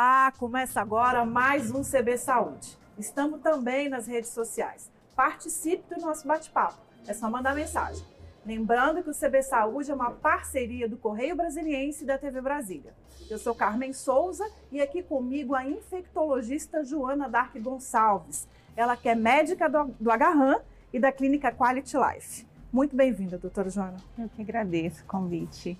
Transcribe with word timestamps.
Olá, 0.00 0.32
começa 0.38 0.80
agora 0.80 1.24
mais 1.24 1.72
um 1.72 1.82
CB 1.82 2.18
Saúde. 2.18 2.78
Estamos 2.96 3.40
também 3.40 3.88
nas 3.88 4.06
redes 4.06 4.30
sociais. 4.30 4.88
Participe 5.16 5.92
do 5.92 6.00
nosso 6.00 6.24
bate-papo. 6.24 6.78
É 7.04 7.12
só 7.12 7.28
mandar 7.28 7.52
mensagem. 7.52 8.06
Lembrando 8.46 9.02
que 9.02 9.10
o 9.10 9.12
CB 9.12 9.42
Saúde 9.42 9.90
é 9.90 9.94
uma 9.94 10.12
parceria 10.12 10.88
do 10.88 10.96
Correio 10.96 11.34
Brasiliense 11.34 12.04
e 12.04 12.06
da 12.06 12.16
TV 12.16 12.40
Brasília. 12.40 12.94
Eu 13.28 13.38
sou 13.40 13.56
Carmen 13.56 13.92
Souza 13.92 14.48
e 14.70 14.80
aqui 14.80 15.02
comigo 15.02 15.52
a 15.52 15.68
infectologista 15.68 16.84
Joana 16.84 17.28
Dark 17.28 17.58
Gonçalves. 17.58 18.46
Ela 18.76 18.96
que 18.96 19.08
é 19.08 19.16
médica 19.16 19.68
do, 19.68 19.86
do 19.98 20.12
Agarran 20.12 20.60
e 20.92 21.00
da 21.00 21.10
clínica 21.10 21.50
Quality 21.50 21.96
Life. 21.96 22.46
Muito 22.72 22.94
bem-vinda, 22.94 23.36
doutora 23.36 23.68
Joana. 23.68 23.96
Eu 24.16 24.28
que 24.28 24.42
agradeço 24.42 25.02
o 25.02 25.06
convite. 25.06 25.76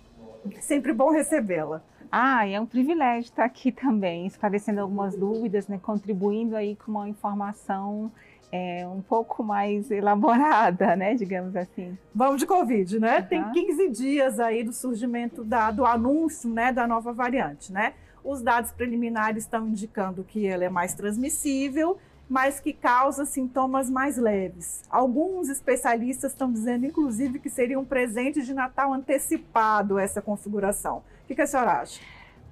Sempre 0.61 0.93
bom 0.93 1.13
recebê-la. 1.13 1.85
Ah, 2.11 2.47
é 2.47 2.61
um 2.61 2.67
privilégio 2.67 3.29
estar 3.29 3.45
aqui 3.45 3.71
também, 3.73 4.27
esclarecendo 4.27 4.81
algumas 4.81 5.17
dúvidas, 5.17 5.69
né, 5.69 5.79
contribuindo 5.83 6.57
aí 6.57 6.77
com 6.77 6.91
uma 6.91 7.09
informação 7.09 8.11
é, 8.51 8.87
um 8.87 9.03
pouco 9.03 9.43
mais 9.43 9.91
elaborada, 9.91 10.97
né, 10.97 11.15
digamos 11.15 11.55
assim. 11.55 11.97
Vamos 12.15 12.41
de 12.41 12.47
Covid, 12.47 12.99
né? 12.99 13.19
Uhum. 13.19 13.27
Tem 13.27 13.53
15 13.53 13.89
dias 13.91 14.41
aí 14.41 14.65
do 14.65 14.73
surgimento 14.73 15.45
da, 15.45 15.71
do 15.71 15.85
anúncio, 15.85 16.49
né, 16.51 16.73
da 16.73 16.87
nova 16.87 17.13
variante, 17.13 17.73
né? 17.73 17.95
Os 18.25 18.43
dados 18.43 18.73
preliminares 18.73 19.45
estão 19.45 19.67
indicando 19.67 20.25
que 20.25 20.47
ela 20.47 20.65
é 20.65 20.69
mais 20.69 20.95
transmissível, 20.95 21.99
mas 22.29 22.61
que 22.61 22.73
causa 22.73 23.25
sintomas 23.25 23.89
mais 23.89 24.19
leves. 24.19 24.83
Alguns 24.91 25.49
especialistas 25.49 26.33
estão 26.33 26.53
dizendo, 26.53 26.85
inclusive, 26.85 27.39
que 27.39 27.49
seria 27.49 27.81
um 27.81 27.85
presente 27.85 28.43
de 28.43 28.53
Natal 28.53 28.93
antecipado 28.93 29.99
essa 29.99 30.21
configuração. 30.21 31.03
O 31.25 31.35
que, 31.35 31.41
a 31.41 31.47
senhora 31.47 31.81
acha? 31.81 32.01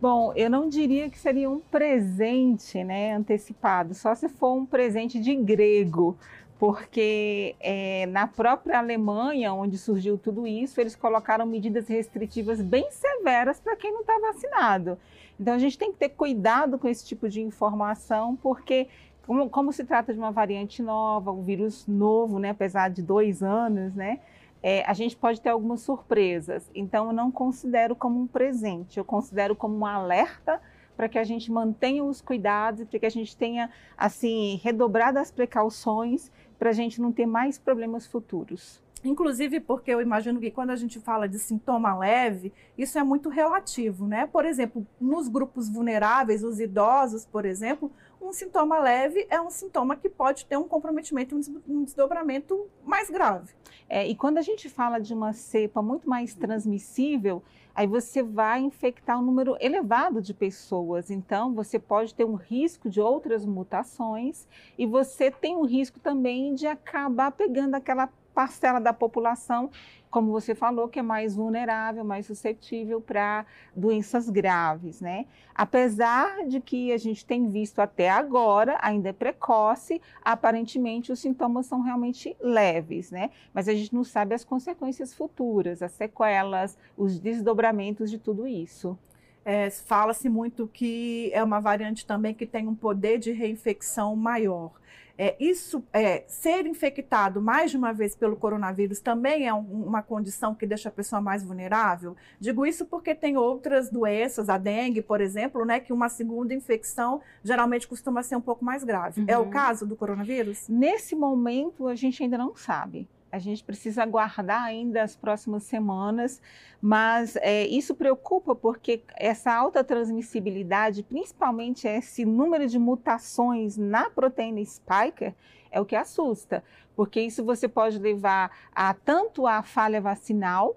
Bom, 0.00 0.33
eu 0.34 0.48
não 0.48 0.68
diria 0.68 1.10
que 1.10 1.18
seria 1.18 1.48
um 1.50 1.58
presente 1.58 2.83
né, 2.84 3.14
antecipado, 3.14 3.94
só 3.94 4.14
se 4.14 4.28
for 4.28 4.55
um 4.55 4.66
presente 4.66 5.18
de 5.18 5.34
grego, 5.34 6.18
porque 6.58 7.55
é, 7.61 8.05
na 8.06 8.27
própria 8.27 8.78
Alemanha, 8.78 9.55
onde 9.55 9.78
surgiu 9.78 10.18
tudo 10.18 10.46
isso, 10.46 10.80
eles 10.80 10.94
colocaram 10.94 11.46
medidas 11.46 11.88
restritivas 11.88 12.61
bem 12.61 12.90
severas 12.90 13.58
para 13.58 13.77
quem 13.77 13.92
não 13.92 14.00
está 14.00 14.18
vacinado. 14.18 14.98
Então 15.40 15.55
a 15.55 15.58
gente 15.58 15.78
tem 15.78 15.92
que 15.92 15.98
ter 15.98 16.11
cuidado 16.11 16.78
com 16.78 16.88
esse 16.88 17.05
tipo 17.05 17.28
de 17.28 17.40
informação, 17.42 18.36
porque 18.36 18.88
como, 19.27 19.50
como 19.50 19.72
se 19.72 19.84
trata 19.84 20.12
de 20.12 20.19
uma 20.19 20.30
variante 20.30 20.82
nova, 20.82 21.32
um 21.32 21.42
vírus 21.42 21.86
novo, 21.86 22.38
né, 22.38 22.50
apesar 22.50 22.91
de 22.91 23.02
dois 23.02 23.42
anos, 23.42 23.94
né? 23.94 24.20
é, 24.62 24.83
a 24.84 24.92
gente 24.92 25.16
pode 25.16 25.41
ter 25.41 25.50
algumas 25.50 25.80
surpresas. 25.83 26.68
Então, 26.74 27.06
eu 27.06 27.12
não 27.12 27.30
considero 27.30 27.94
como 27.94 28.20
um 28.20 28.27
presente, 28.27 28.98
eu 28.98 29.05
considero 29.05 29.55
como 29.55 29.77
um 29.77 29.86
alerta 29.86 30.60
para 30.96 31.08
que 31.08 31.20
a 31.20 31.22
gente 31.22 31.52
mantenha 31.52 32.02
os 32.02 32.20
cuidados, 32.20 32.84
para 32.88 32.98
que 32.98 33.06
a 33.06 33.10
gente 33.10 33.36
tenha, 33.36 33.70
assim, 33.96 34.60
redobrado 34.64 35.20
as 35.20 35.30
precauções 35.30 36.33
para 36.58 36.70
a 36.70 36.72
gente 36.72 37.00
não 37.00 37.12
ter 37.12 37.27
mais 37.27 37.58
problemas 37.58 38.08
futuros. 38.08 38.83
Inclusive 39.05 39.61
porque 39.61 39.90
eu 39.90 40.00
imagino 40.00 40.40
que 40.40 40.50
quando 40.50 40.70
a 40.70 40.77
gente 40.77 40.98
fala 40.98 41.28
de 41.28 41.38
sintoma 41.38 41.96
leve, 41.96 42.52
isso 42.77 42.98
é 42.98 43.05
muito 43.05 43.28
relativo, 43.28 44.05
né? 44.05 44.27
Por 44.27 44.44
exemplo, 44.44 44.84
nos 45.00 45.28
grupos 45.28 45.68
vulneráveis, 45.68 46.42
os 46.42 46.58
idosos, 46.58 47.24
por 47.24 47.44
exemplo, 47.44 47.88
um 48.20 48.33
sintoma 48.33 48.78
leve 48.78 49.27
é 49.31 49.41
um 49.41 49.50
sintoma 49.50 49.97
que 49.97 50.09
pode 50.09 50.47
ter 50.47 50.56
um 50.56 50.64
comprometimento, 50.64 51.39
um 51.69 51.84
desdobramento 51.84 52.67
mais 52.84 53.11
grave. 53.11 53.55
É, 53.89 54.06
e 54.06 54.14
quando 54.17 54.39
a 54.39 54.42
gente 54.42 54.69
fala 54.69 54.98
de 54.98 55.14
uma 55.14 55.33
cepa 55.33 55.81
muito 55.81 56.08
mais 56.08 56.34
transmissível, 56.34 57.42
aí 57.75 57.86
você 57.86 58.23
vai 58.23 58.61
infectar 58.61 59.19
um 59.19 59.23
número 59.23 59.56
elevado 59.61 60.20
de 60.20 60.34
pessoas. 60.34 61.11
Então, 61.11 61.55
você 61.55 61.79
pode 61.79 62.14
ter 62.14 62.24
um 62.24 62.35
risco 62.35 62.89
de 62.89 63.01
outras 63.01 63.45
mutações 63.45 64.46
e 64.77 64.86
você 64.86 65.30
tem 65.30 65.57
um 65.57 65.64
risco 65.64 66.01
também 66.01 66.55
de 66.55 66.67
acabar 66.67 67.30
pegando 67.30 67.74
aquela 67.74 68.08
parcela 68.36 68.79
da 68.79 68.92
população, 68.92 69.70
como 70.11 70.30
você 70.30 70.55
falou, 70.55 70.89
que 70.89 70.98
é 70.98 71.02
mais 71.02 71.35
vulnerável, 71.35 72.05
mais 72.05 72.27
suscetível 72.27 73.01
para 73.01 73.47
doenças 73.74 74.29
graves, 74.29 75.01
né? 75.01 75.24
Apesar 75.55 76.46
de 76.46 76.61
que 76.61 76.92
a 76.92 76.98
gente 76.98 77.25
tem 77.25 77.48
visto 77.48 77.79
até 77.79 78.11
agora, 78.11 78.79
ainda 78.83 79.08
é 79.08 79.13
precoce, 79.14 80.02
aparentemente 80.23 81.11
os 81.11 81.19
sintomas 81.19 81.64
são 81.64 81.80
realmente 81.80 82.36
leves, 82.39 83.11
né? 83.11 83.30
Mas 83.55 83.69
a 83.69 83.73
gente 83.73 83.95
não 83.95 84.05
sabe 84.05 84.35
as 84.35 84.45
consequências 84.45 85.14
futuras, 85.14 85.83
as 85.83 85.92
sequelas, 85.92 86.77
os 86.95 87.19
desdobramentos 87.19 88.11
de 88.11 88.19
tudo 88.19 88.46
isso. 88.46 88.98
É, 89.46 89.70
Fala-se 89.70 90.29
muito 90.29 90.69
que 90.70 91.30
é 91.33 91.42
uma 91.42 91.61
variante 91.61 92.05
também 92.05 92.35
que 92.35 92.45
tem 92.45 92.69
um 92.69 92.75
poder 92.75 93.19
de 93.19 93.33
reinfecção 93.33 94.14
maior. 94.14 94.73
É, 95.18 95.34
isso, 95.40 95.82
é, 95.92 96.24
ser 96.28 96.66
infectado 96.66 97.40
mais 97.40 97.70
de 97.70 97.77
uma 97.77 97.92
vez 97.92 98.14
pelo 98.14 98.36
coronavírus 98.36 99.00
também 99.00 99.46
é 99.46 99.54
um, 99.54 99.60
uma 99.60 100.02
condição 100.02 100.54
que 100.54 100.66
deixa 100.66 100.88
a 100.88 100.92
pessoa 100.92 101.20
mais 101.20 101.42
vulnerável? 101.42 102.16
Digo 102.38 102.66
isso 102.66 102.84
porque 102.84 103.14
tem 103.14 103.36
outras 103.36 103.90
doenças, 103.90 104.48
a 104.48 104.58
dengue, 104.58 105.00
por 105.00 105.20
exemplo, 105.20 105.64
né, 105.64 105.80
que 105.80 105.92
uma 105.92 106.08
segunda 106.08 106.54
infecção 106.54 107.20
geralmente 107.42 107.88
costuma 107.88 108.22
ser 108.22 108.36
um 108.36 108.40
pouco 108.40 108.64
mais 108.64 108.84
grave. 108.84 109.22
Uhum. 109.22 109.27
É 109.28 109.38
o 109.38 109.42
uhum. 109.42 109.50
caso 109.50 109.86
do 109.86 109.96
coronavírus? 109.96 110.68
Nesse 110.68 111.16
momento, 111.16 111.88
a 111.88 111.94
gente 111.94 112.22
ainda 112.22 112.36
não 112.36 112.54
sabe. 112.54 113.08
A 113.36 113.39
gente 113.39 113.63
precisa 113.63 114.02
aguardar 114.02 114.63
ainda 114.63 115.02
as 115.02 115.14
próximas 115.14 115.64
semanas, 115.64 116.41
mas 116.80 117.36
é, 117.36 117.67
isso 117.67 117.95
preocupa 117.95 118.55
porque 118.55 119.02
essa 119.14 119.52
alta 119.52 119.85
transmissibilidade, 119.85 121.02
principalmente 121.02 121.86
esse 121.86 122.25
número 122.25 122.67
de 122.67 122.79
mutações 122.79 123.77
na 123.77 124.08
proteína 124.08 124.64
spiker, 124.64 125.35
é 125.70 125.79
o 125.79 125.85
que 125.85 125.95
assusta, 125.95 126.64
porque 126.96 127.20
isso 127.20 127.45
você 127.45 127.69
pode 127.69 127.98
levar 127.98 128.50
a 128.75 128.94
tanto 128.94 129.46
a 129.46 129.62
falha 129.62 130.00
vacinal, 130.00 130.75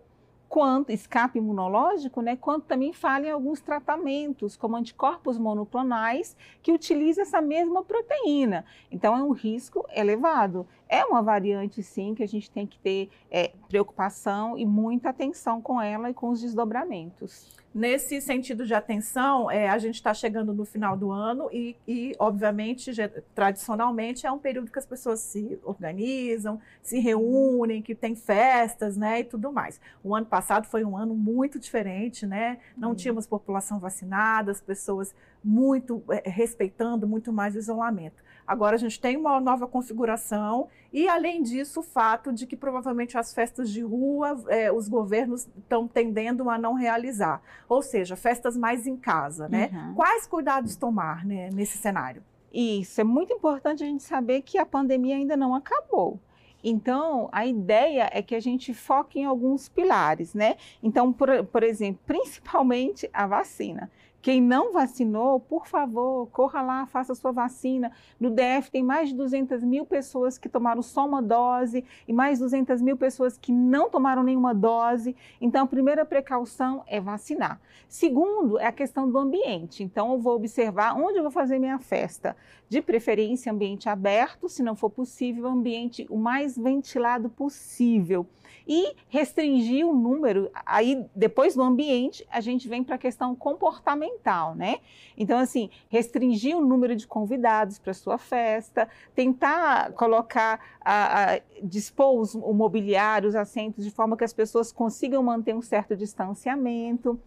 quanto 0.49 0.91
escape 0.91 1.37
imunológico, 1.37 2.21
né, 2.21 2.35
quanto 2.35 2.65
também 2.65 2.91
falha 2.91 3.27
em 3.27 3.31
alguns 3.31 3.61
tratamentos, 3.61 4.57
como 4.57 4.75
anticorpos 4.75 5.37
monoclonais, 5.37 6.35
que 6.63 6.71
utilizam 6.71 7.21
essa 7.21 7.39
mesma 7.39 7.83
proteína. 7.83 8.65
Então, 8.91 9.15
é 9.15 9.21
um 9.21 9.31
risco 9.31 9.85
elevado. 9.95 10.67
É 10.89 11.05
uma 11.05 11.21
variante, 11.21 11.83
sim, 11.83 12.15
que 12.15 12.23
a 12.23 12.27
gente 12.27 12.49
tem 12.49 12.65
que 12.65 12.79
ter 12.79 13.11
é, 13.29 13.51
preocupação 13.67 14.57
e 14.57 14.65
muita 14.65 15.09
atenção 15.09 15.61
com 15.61 15.79
ela 15.79 16.09
e 16.09 16.13
com 16.15 16.29
os 16.29 16.41
desdobramentos. 16.41 17.58
Nesse 17.73 18.19
sentido 18.19 18.65
de 18.65 18.73
atenção, 18.73 19.49
é, 19.49 19.69
a 19.69 19.77
gente 19.77 19.95
está 19.95 20.11
chegando 20.11 20.53
no 20.53 20.65
final 20.65 20.97
do 20.97 21.11
ano 21.11 21.49
e, 21.51 21.75
e 21.87 22.15
obviamente, 22.17 22.91
já, 22.91 23.07
tradicionalmente, 23.35 24.25
é 24.25 24.31
um 24.31 24.39
período 24.39 24.71
que 24.71 24.79
as 24.79 24.87
pessoas 24.87 25.19
se 25.19 25.59
organizam, 25.63 26.59
se 26.81 26.99
reúnem, 26.99 27.83
que 27.83 27.93
tem 27.93 28.15
festas, 28.15 28.97
né, 28.97 29.19
e 29.19 29.23
tudo 29.23 29.51
mais. 29.51 29.79
O 30.03 30.15
ano 30.15 30.25
passado 30.25 30.65
foi 30.65 30.83
um 30.83 30.97
ano 30.97 31.13
muito 31.13 31.59
diferente, 31.59 32.25
né? 32.25 32.57
Não 32.75 32.89
uhum. 32.89 32.95
tínhamos 32.95 33.27
população 33.27 33.79
vacinada, 33.79 34.51
as 34.51 34.61
pessoas 34.61 35.13
muito 35.43 36.03
é, 36.09 36.27
respeitando 36.27 37.07
muito 37.07 37.31
mais 37.31 37.55
o 37.55 37.59
isolamento. 37.59 38.23
Agora 38.47 38.75
a 38.75 38.79
gente 38.79 38.99
tem 38.99 39.15
uma 39.15 39.39
nova 39.39 39.67
configuração 39.67 40.67
e, 40.91 41.07
além 41.07 41.43
disso, 41.43 41.81
o 41.81 41.83
fato 41.83 42.33
de 42.33 42.47
que 42.47 42.55
provavelmente 42.55 43.17
as 43.17 43.33
festas 43.33 43.69
de 43.69 43.81
rua 43.81 44.43
é, 44.47 44.71
os 44.71 44.87
governos 44.87 45.47
estão 45.57 45.87
tendendo 45.87 46.49
a 46.49 46.57
não 46.57 46.73
realizar. 46.73 47.41
Ou 47.67 47.81
seja, 47.81 48.15
festas 48.15 48.57
mais 48.57 48.87
em 48.87 48.97
casa, 48.97 49.47
né? 49.47 49.69
Uhum. 49.71 49.93
Quais 49.95 50.25
cuidados 50.25 50.75
tomar 50.75 51.25
né, 51.25 51.49
nesse 51.53 51.77
cenário? 51.77 52.23
Isso, 52.51 52.99
é 52.99 53.03
muito 53.03 53.31
importante 53.31 53.83
a 53.83 53.85
gente 53.85 54.01
saber 54.01 54.41
que 54.41 54.57
a 54.57 54.65
pandemia 54.65 55.15
ainda 55.15 55.37
não 55.37 55.53
acabou. 55.53 56.19
Então, 56.63 57.29
a 57.31 57.45
ideia 57.45 58.09
é 58.11 58.21
que 58.21 58.35
a 58.35 58.39
gente 58.39 58.73
foque 58.73 59.19
em 59.19 59.25
alguns 59.25 59.69
pilares, 59.69 60.33
né? 60.33 60.57
Então, 60.83 61.13
por, 61.13 61.45
por 61.45 61.63
exemplo, 61.63 62.01
principalmente 62.05 63.09
a 63.13 63.25
vacina. 63.25 63.89
Quem 64.21 64.41
não 64.41 64.73
vacinou, 64.73 65.39
por 65.39 65.65
favor, 65.65 66.27
corra 66.27 66.61
lá, 66.61 66.85
faça 66.85 67.15
sua 67.15 67.31
vacina. 67.31 67.89
No 68.19 68.29
DF 68.29 68.69
tem 68.69 68.83
mais 68.83 69.09
de 69.09 69.15
200 69.15 69.63
mil 69.63 69.85
pessoas 69.85 70.37
que 70.37 70.49
tomaram 70.49 70.81
só 70.81 71.05
uma 71.05 71.21
dose 71.21 71.85
e 72.05 72.11
mais 72.11 72.37
200 72.39 72.81
mil 72.81 72.97
pessoas 72.97 73.37
que 73.37 73.53
não 73.53 73.89
tomaram 73.89 74.21
nenhuma 74.21 74.53
dose. 74.53 75.15
Então, 75.39 75.63
a 75.63 75.67
primeira 75.67 76.05
precaução 76.05 76.83
é 76.85 76.99
vacinar. 76.99 77.61
Segundo, 77.87 78.59
é 78.59 78.65
a 78.65 78.73
questão 78.73 79.09
do 79.09 79.17
ambiente. 79.17 79.83
Então, 79.83 80.11
eu 80.11 80.19
vou 80.19 80.35
observar 80.35 80.95
onde 80.97 81.17
eu 81.17 81.23
vou 81.23 81.31
fazer 81.31 81.57
minha 81.57 81.79
festa. 81.79 82.35
De 82.67 82.81
preferência, 82.81 83.51
ambiente 83.51 83.87
aberto, 83.87 84.49
se 84.49 84.61
não 84.61 84.75
for 84.75 84.89
possível, 84.89 85.47
ambiente 85.47 86.05
o 86.09 86.17
mais 86.17 86.57
ventilado 86.57 87.29
possível 87.29 88.27
e 88.67 88.95
restringir 89.07 89.87
o 89.87 89.95
número. 89.95 90.51
Aí, 90.65 91.03
depois 91.15 91.55
do 91.55 91.63
ambiente, 91.63 92.25
a 92.29 92.39
gente 92.39 92.67
vem 92.67 92.83
para 92.83 92.95
a 92.95 92.99
questão 92.99 93.35
comportamental, 93.35 94.08
né? 94.55 94.77
Então, 95.17 95.37
assim, 95.37 95.69
restringir 95.89 96.55
o 96.55 96.61
número 96.61 96.95
de 96.95 97.05
convidados 97.05 97.77
para 97.79 97.93
sua 97.93 98.17
festa, 98.17 98.87
tentar 99.13 99.91
colocar, 99.93 100.59
a, 100.81 101.33
a, 101.33 101.39
dispor 101.61 102.19
os, 102.19 102.35
o 102.35 102.53
mobiliário, 102.53 103.29
os 103.29 103.35
assentos, 103.35 103.83
de 103.83 103.91
forma 103.91 104.15
que 104.15 104.23
as 104.23 104.33
pessoas 104.33 104.71
consigam 104.71 105.21
manter 105.21 105.53
um 105.53 105.61
certo 105.61 105.95
distanciamento. 105.95 107.19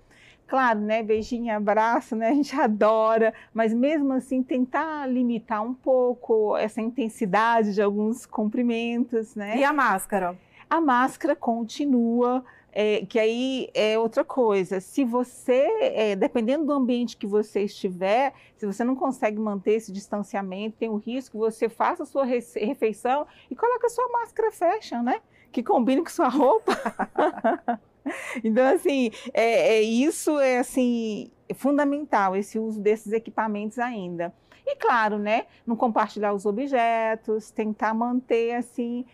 Claro, 0.46 0.80
né? 0.80 1.02
Beijinho, 1.02 1.54
abraço, 1.56 2.14
né? 2.14 2.28
A 2.28 2.34
gente 2.34 2.54
adora, 2.60 3.32
mas 3.54 3.72
mesmo 3.72 4.12
assim 4.12 4.42
tentar 4.42 5.06
limitar 5.08 5.62
um 5.62 5.72
pouco 5.72 6.56
essa 6.56 6.80
intensidade 6.80 7.74
de 7.74 7.80
alguns 7.80 8.26
cumprimentos, 8.26 9.34
né? 9.34 9.56
E 9.56 9.64
a 9.64 9.72
máscara? 9.72 10.36
A 10.68 10.80
máscara 10.80 11.36
continua. 11.36 12.44
É, 12.74 13.04
que 13.04 13.18
aí 13.18 13.68
é 13.74 13.98
outra 13.98 14.24
coisa. 14.24 14.80
Se 14.80 15.04
você, 15.04 15.68
é, 15.80 16.16
dependendo 16.16 16.64
do 16.64 16.72
ambiente 16.72 17.18
que 17.18 17.26
você 17.26 17.64
estiver, 17.64 18.32
se 18.56 18.64
você 18.64 18.82
não 18.82 18.96
consegue 18.96 19.38
manter 19.38 19.72
esse 19.74 19.92
distanciamento, 19.92 20.78
tem 20.78 20.88
o 20.88 20.96
risco 20.96 21.32
que 21.32 21.38
você 21.38 21.68
faça 21.68 22.02
a 22.02 22.06
sua 22.06 22.24
refeição 22.24 23.26
e 23.50 23.54
coloque 23.54 23.84
a 23.84 23.90
sua 23.90 24.08
máscara 24.08 24.50
fashion, 24.50 25.02
né? 25.02 25.20
Que 25.52 25.62
combine 25.62 26.02
com 26.02 26.08
sua 26.08 26.28
roupa. 26.28 26.72
então, 28.42 28.66
assim, 28.74 29.10
é, 29.34 29.76
é, 29.76 29.82
isso 29.82 30.40
é 30.40 30.58
assim 30.58 31.30
fundamental, 31.54 32.34
esse 32.34 32.58
uso 32.58 32.80
desses 32.80 33.12
equipamentos 33.12 33.78
ainda. 33.78 34.32
E 34.66 34.76
claro, 34.76 35.18
né? 35.18 35.46
Não 35.66 35.76
compartilhar 35.76 36.32
os 36.32 36.46
objetos, 36.46 37.50
tentar 37.50 37.92
manter 37.92 38.54
assim 38.54 39.04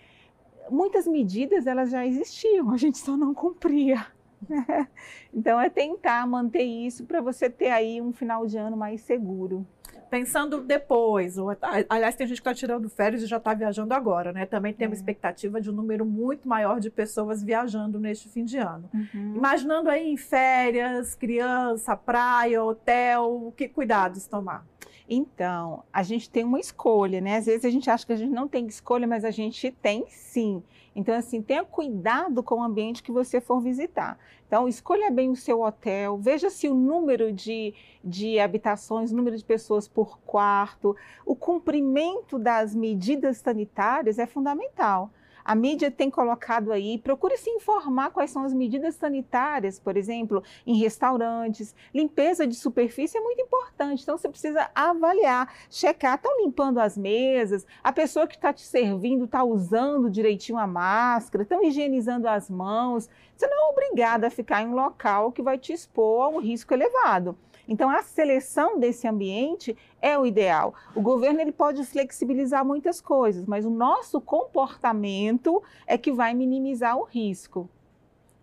muitas 0.71 1.07
medidas 1.07 1.67
elas 1.67 1.91
já 1.91 2.07
existiam, 2.07 2.71
a 2.71 2.77
gente 2.77 2.99
só 2.99 3.17
não 3.17 3.35
cumpria. 3.35 4.07
Né? 4.49 4.87
Então 5.35 5.61
é 5.61 5.69
tentar 5.69 6.25
manter 6.25 6.63
isso 6.63 7.05
para 7.05 7.21
você 7.21 7.51
ter 7.51 7.71
aí 7.71 8.01
um 8.01 8.13
final 8.13 8.47
de 8.47 8.57
ano 8.57 8.77
mais 8.77 9.01
seguro. 9.01 9.67
Pensando 10.11 10.63
depois, 10.63 11.37
ou, 11.37 11.55
aliás, 11.89 12.17
tem 12.17 12.27
gente 12.27 12.41
que 12.41 12.49
está 12.49 12.55
tirando 12.55 12.89
férias 12.89 13.23
e 13.23 13.27
já 13.27 13.37
está 13.37 13.53
viajando 13.53 13.93
agora, 13.93 14.33
né? 14.33 14.47
Também 14.47 14.73
tem 14.73 14.87
uma 14.87 14.95
é. 14.95 14.97
expectativa 14.97 15.61
de 15.61 15.71
um 15.71 15.73
número 15.73 16.05
muito 16.07 16.49
maior 16.49 16.81
de 16.81 16.89
pessoas 16.89 17.43
viajando 17.43 18.01
neste 18.01 18.29
fim 18.29 18.43
de 18.43 18.57
ano. 18.57 18.89
Uhum. 18.95 19.35
Imaginando 19.37 19.91
aí 19.91 20.09
em 20.09 20.17
férias, 20.17 21.15
criança, 21.15 21.95
praia, 21.95 22.63
hotel, 22.63 23.53
que 23.55 23.69
cuidados 23.69 24.27
tomar? 24.27 24.65
Então, 25.09 25.85
a 25.91 26.03
gente 26.03 26.29
tem 26.29 26.45
uma 26.45 26.61
escolha, 26.61 27.19
né? 27.19 27.37
Às 27.37 27.47
vezes 27.47 27.65
a 27.65 27.71
gente 27.71 27.89
acha 27.89 28.07
que 28.07 28.13
a 28.13 28.17
gente 28.17 28.31
não 28.31 28.47
tem 28.47 28.67
escolha, 28.67 29.07
mas 29.07 29.25
a 29.25 29.31
gente 29.31 29.71
tem 29.71 30.05
sim. 30.09 30.63
Então, 30.95 31.15
assim, 31.15 31.41
tenha 31.41 31.65
cuidado 31.65 32.43
com 32.43 32.57
o 32.57 32.63
ambiente 32.63 33.03
que 33.03 33.11
você 33.11 33.41
for 33.41 33.61
visitar. 33.61 34.19
Então, 34.47 34.69
escolha 34.69 35.11
bem 35.11 35.31
o 35.31 35.37
seu 35.37 35.63
hotel, 35.63 36.19
veja 36.19 36.51
se 36.51 36.69
o 36.69 36.75
número 36.75 37.33
de, 37.33 37.73
de 38.05 38.39
habitações, 38.39 39.11
número 39.11 39.37
de 39.37 39.45
pessoas 39.45 39.89
por 39.89 40.19
quarto, 40.21 40.95
o 41.25 41.35
cumprimento 41.35 42.39
das 42.39 42.75
medidas 42.75 43.39
sanitárias 43.39 44.19
é 44.19 44.27
fundamental. 44.27 45.11
A 45.49 45.55
mídia 45.55 45.91
tem 45.91 46.11
colocado 46.11 46.71
aí, 46.71 46.99
procure 46.99 47.39
se 47.39 47.49
informar 47.49 48.11
quais 48.11 48.31
são 48.31 48.45
as 48.45 48.53
medidas 48.53 48.97
sanitárias, 48.97 49.81
por 49.81 49.97
exemplo, 49.97 50.43
em 50.67 50.77
restaurantes. 50.77 51.75
Limpeza 51.95 52.47
de 52.47 52.55
superfície 52.55 53.17
é 53.17 53.21
muito 53.23 53.41
importante, 53.41 54.03
então 54.03 54.19
você 54.19 54.29
precisa 54.29 54.71
avaliar, 54.75 55.51
checar, 55.71 56.17
estão 56.17 56.39
limpando 56.43 56.77
as 56.77 56.99
mesas, 56.99 57.67
a 57.83 57.91
pessoa 57.91 58.27
que 58.27 58.35
está 58.35 58.53
te 58.53 58.61
servindo 58.61 59.25
está 59.25 59.43
usando 59.43 60.11
direitinho 60.11 60.59
a 60.59 60.67
máscara, 60.67 61.45
estão 61.45 61.65
higienizando 61.65 62.29
as 62.29 62.51
mãos. 62.51 63.09
Você 63.35 63.47
não 63.47 63.69
é 63.69 63.71
obrigada 63.71 64.27
a 64.27 64.31
ficar 64.31 64.61
em 64.61 64.67
um 64.67 64.75
local 64.75 65.33
que 65.33 65.41
vai 65.41 65.57
te 65.57 65.73
expor 65.73 66.27
a 66.27 66.29
um 66.29 66.41
risco 66.41 66.75
elevado. 66.75 67.35
Então, 67.69 67.91
a 67.91 68.03
seleção 68.03 68.81
desse 68.81 69.07
ambiente 69.07 69.77
é 70.01 70.19
o 70.19 70.25
ideal. 70.25 70.75
O 70.95 71.03
governo 71.03 71.41
ele 71.41 71.53
pode 71.53 71.85
flexibilizar 71.85 72.65
muitas 72.65 72.99
coisas, 72.99 73.45
mas 73.45 73.67
o 73.67 73.71
nosso 73.71 74.21
comportamento 74.21 75.63
é 75.87 75.99
que 75.99 76.11
vai 76.11 76.33
minimizar 76.33 76.97
o 76.97 77.05
risco. 77.05 77.69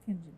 Entendi. 0.07 0.29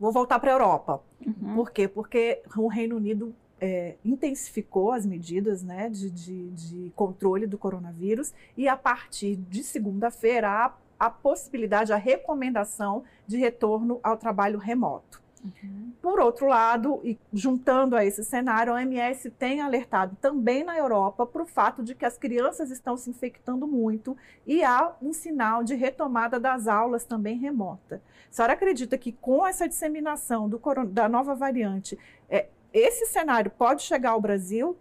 Vou 0.00 0.10
voltar 0.10 0.40
para 0.40 0.50
a 0.50 0.54
Europa. 0.54 1.02
Uhum. 1.24 1.54
Por 1.54 1.70
quê? 1.70 1.86
Porque 1.86 2.42
o 2.56 2.66
Reino 2.66 2.96
Unido 2.96 3.34
é, 3.60 3.96
intensificou 4.04 4.92
as 4.92 5.06
medidas 5.06 5.62
né, 5.62 5.88
de, 5.88 6.10
de, 6.10 6.50
de, 6.50 6.92
controle 6.96 7.46
do 7.46 7.56
coronavírus 7.56 8.34
e 8.56 8.68
a 8.68 8.76
partir 8.76 9.36
de 9.36 9.62
segunda-feira 9.62 10.50
há 10.50 10.74
a 10.98 11.10
possibilidade, 11.10 11.92
a 11.92 11.96
recomendação 11.96 13.04
de 13.26 13.36
retorno 13.36 14.00
ao 14.02 14.16
trabalho 14.16 14.58
remoto. 14.58 15.23
Uhum. 15.44 15.92
Por 16.00 16.20
outro 16.20 16.46
lado, 16.46 17.00
e 17.04 17.18
juntando 17.32 17.94
a 17.94 18.04
esse 18.04 18.24
cenário, 18.24 18.72
a 18.72 18.76
OMS 18.76 19.30
tem 19.30 19.60
alertado 19.60 20.16
também 20.20 20.64
na 20.64 20.76
Europa 20.76 21.26
para 21.26 21.42
o 21.42 21.46
fato 21.46 21.82
de 21.82 21.94
que 21.94 22.04
as 22.04 22.16
crianças 22.16 22.70
estão 22.70 22.96
se 22.96 23.10
infectando 23.10 23.66
muito 23.66 24.16
e 24.46 24.64
há 24.64 24.94
um 25.02 25.12
sinal 25.12 25.62
de 25.62 25.74
retomada 25.74 26.40
das 26.40 26.66
aulas 26.66 27.04
também 27.04 27.36
remota. 27.36 28.00
A 28.30 28.32
senhora 28.32 28.54
acredita 28.54 28.96
que 28.96 29.12
com 29.12 29.46
essa 29.46 29.68
disseminação 29.68 30.48
do, 30.48 30.60
da 30.86 31.08
nova 31.08 31.34
variante, 31.34 31.98
é, 32.28 32.48
esse 32.72 33.06
cenário 33.06 33.50
pode 33.50 33.82
chegar 33.82 34.10
ao 34.10 34.20
Brasil? 34.20 34.76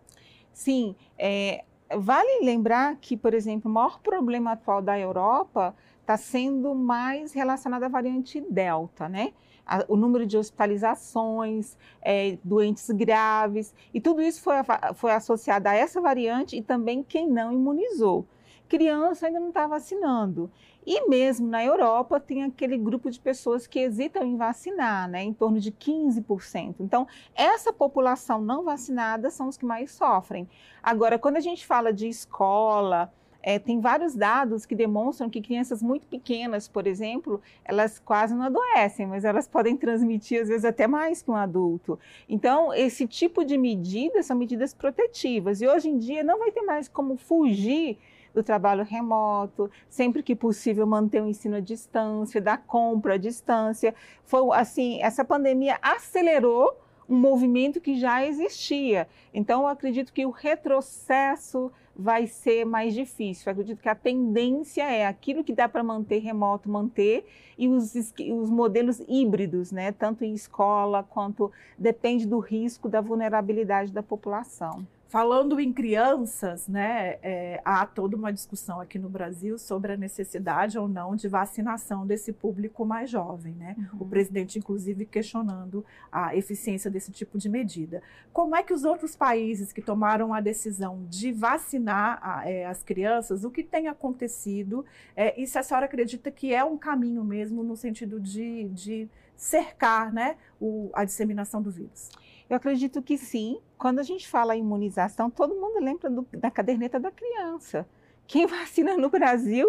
Sim. 0.54 0.95
É, 1.18 1.63
vale 1.98 2.44
lembrar 2.44 2.95
que, 3.01 3.18
por 3.18 3.33
exemplo, 3.33 3.69
o 3.69 3.74
maior 3.74 4.00
problema 4.00 4.54
atual 4.54 4.81
da 4.81 4.98
Europa 4.98 5.75
está 6.01 6.18
sendo 6.18 6.74
mais 6.74 7.33
relacionado 7.33 7.83
à 7.83 7.88
variante 7.88 8.42
Delta, 8.50 9.10
né? 9.10 9.33
A, 9.65 9.86
o 9.88 9.95
número 9.95 10.25
de 10.25 10.38
hospitalizações, 10.38 11.77
é, 12.01 12.38
doentes 12.44 12.89
graves, 12.89 13.74
e 13.94 14.01
tudo 14.01 14.21
isso 14.21 14.42
foi, 14.42 14.56
foi 14.95 15.12
associado 15.12 15.68
a 15.68 15.74
essa 15.74 16.01
variante 16.01 16.57
e 16.57 16.62
também 16.62 17.04
quem 17.04 17.27
não 17.27 17.51
imunizou. 17.51 18.25
Criança 18.68 19.27
ainda 19.27 19.39
não 19.39 19.50
está 19.50 19.68
vacinando. 19.68 20.50
E 20.86 21.07
mesmo 21.07 21.48
na 21.48 21.63
Europa 21.63 22.19
tem 22.19 22.44
aquele 22.44 22.77
grupo 22.77 23.10
de 23.10 23.19
pessoas 23.19 23.65
que 23.65 23.80
hesitam 23.80 24.25
em 24.25 24.36
vacinar, 24.36 25.07
né, 25.07 25.24
em 25.24 25.33
torno 25.33 25.60
de 25.60 25.71
15%. 25.71 26.75
Então, 26.80 27.07
essa 27.33 27.71
população 27.71 28.42
não 28.42 28.63
vacinada 28.63 29.30
são 29.30 29.48
os 29.48 29.57
que 29.57 29.65
mais 29.65 29.92
sofrem. 29.92 30.50
Agora, 30.81 31.18
quando 31.18 31.38
a 31.38 31.42
gente 31.42 31.65
fala 31.65 31.94
de 31.94 32.07
escola, 32.07 33.13
é, 33.43 33.59
tem 33.59 33.81
vários 33.81 34.15
dados 34.15 34.65
que 34.65 34.73
demonstram 34.73 35.29
que 35.29 35.41
crianças 35.41 35.83
muito 35.83 36.07
pequenas, 36.07 36.65
por 36.65 36.87
exemplo, 36.87 37.41
elas 37.65 37.99
quase 37.99 38.33
não 38.33 38.43
adoecem, 38.43 39.05
mas 39.05 39.25
elas 39.25 39.49
podem 39.49 39.75
transmitir 39.75 40.41
às 40.41 40.47
vezes 40.47 40.63
até 40.63 40.87
mais 40.87 41.21
que 41.21 41.29
um 41.29 41.35
adulto. 41.35 41.99
Então, 42.29 42.73
esse 42.73 43.05
tipo 43.05 43.43
de 43.43 43.57
medidas 43.57 44.25
são 44.27 44.37
medidas 44.37 44.73
protetivas 44.73 45.61
e 45.61 45.67
hoje 45.67 45.89
em 45.89 45.97
dia 45.97 46.23
não 46.23 46.39
vai 46.39 46.51
ter 46.51 46.61
mais 46.61 46.87
como 46.87 47.17
fugir 47.17 47.97
do 48.33 48.41
trabalho 48.41 48.83
remoto, 48.83 49.69
sempre 49.89 50.23
que 50.23 50.35
possível 50.35 50.87
manter 50.87 51.21
o 51.21 51.27
ensino 51.27 51.57
à 51.57 51.59
distância, 51.59 52.41
da 52.41 52.57
compra 52.57 53.15
à 53.15 53.17
distância. 53.17 53.93
Foi 54.23 54.41
assim, 54.53 55.01
essa 55.01 55.23
pandemia 55.23 55.77
acelerou 55.81 56.75
um 57.07 57.17
movimento 57.17 57.81
que 57.81 58.00
já 58.00 58.25
existia. 58.25 59.07
Então, 59.33 59.62
eu 59.62 59.67
acredito 59.67 60.13
que 60.13 60.25
o 60.25 60.31
retrocesso 60.31 61.71
vai 61.95 62.27
ser 62.27 62.65
mais 62.65 62.93
difícil. 62.93 63.43
Eu 63.45 63.51
acredito 63.51 63.81
que 63.81 63.89
a 63.89 63.95
tendência 63.95 64.83
é 64.83 65.05
aquilo 65.05 65.43
que 65.43 65.53
dá 65.53 65.69
para 65.69 65.83
manter 65.83 66.19
remoto, 66.19 66.69
manter, 66.69 67.25
e 67.57 67.67
os, 67.67 67.93
os 67.95 68.50
modelos 68.50 69.01
híbridos, 69.07 69.71
né? 69.71 69.91
tanto 69.91 70.23
em 70.23 70.33
escola 70.33 71.03
quanto 71.03 71.51
depende 71.77 72.25
do 72.25 72.39
risco 72.39 72.89
da 72.89 73.00
vulnerabilidade 73.00 73.91
da 73.91 74.01
população. 74.01 74.85
Falando 75.13 75.60
em 75.60 75.72
crianças, 75.72 76.67
né, 76.67 77.20
é, 77.22 77.62
há 77.63 77.86
toda 77.86 78.17
uma 78.17 78.34
discussão 78.34 78.82
aqui 78.82 78.98
no 78.98 79.08
Brasil 79.08 79.60
sobre 79.60 79.93
a 79.93 79.96
necessidade 79.96 80.75
ou 80.79 80.88
não 80.88 81.15
de 81.15 81.27
vacinação 81.27 82.03
desse 82.03 82.34
público 82.34 82.84
mais 82.84 83.12
jovem. 83.12 83.53
Né? 83.53 83.75
Uhum. 83.77 84.00
O 84.00 84.05
presidente, 84.08 84.58
inclusive, 84.58 85.05
questionando 85.05 85.86
a 86.12 86.36
eficiência 86.36 86.89
desse 86.89 87.12
tipo 87.12 87.38
de 87.38 87.48
medida. 87.48 88.01
Como 88.34 88.55
é 88.55 88.63
que 88.63 88.74
os 88.74 88.86
outros 88.86 89.15
países 89.15 89.72
que 89.72 89.84
tomaram 89.84 90.34
a 90.34 90.41
decisão 90.41 91.05
de 91.08 91.32
vacinar 91.32 92.17
a, 92.20 92.50
é, 92.50 92.65
as 92.65 92.82
crianças, 92.82 93.43
o 93.43 93.51
que 93.51 93.62
tem 93.62 93.88
acontecido? 93.88 94.84
É, 95.15 95.39
e 95.39 95.46
se 95.46 95.60
a 95.60 95.62
senhora 95.62 95.86
acredita 95.86 96.32
que 96.32 96.51
é 96.51 96.63
um 96.63 96.75
caminho 96.75 97.24
mesmo 97.24 97.62
no 97.62 97.77
sentido 97.77 98.20
de, 98.20 98.67
de 98.70 99.08
cercar 99.38 100.12
né, 100.12 100.38
o, 100.60 100.89
a 100.91 101.05
disseminação 101.05 101.62
do 101.62 101.70
vírus? 101.70 102.10
Eu 102.50 102.57
acredito 102.57 103.01
que 103.01 103.17
sim. 103.17 103.59
Quando 103.77 104.00
a 104.00 104.03
gente 104.03 104.27
fala 104.27 104.55
em 104.55 104.59
imunização, 104.59 105.29
todo 105.29 105.55
mundo 105.55 105.83
lembra 105.83 106.09
do, 106.09 106.27
da 106.33 106.51
caderneta 106.51 107.00
da 107.00 107.12
criança. 107.12 107.88
Quem 108.27 108.45
vacina 108.47 108.95
no 108.97 109.09
Brasil, 109.09 109.67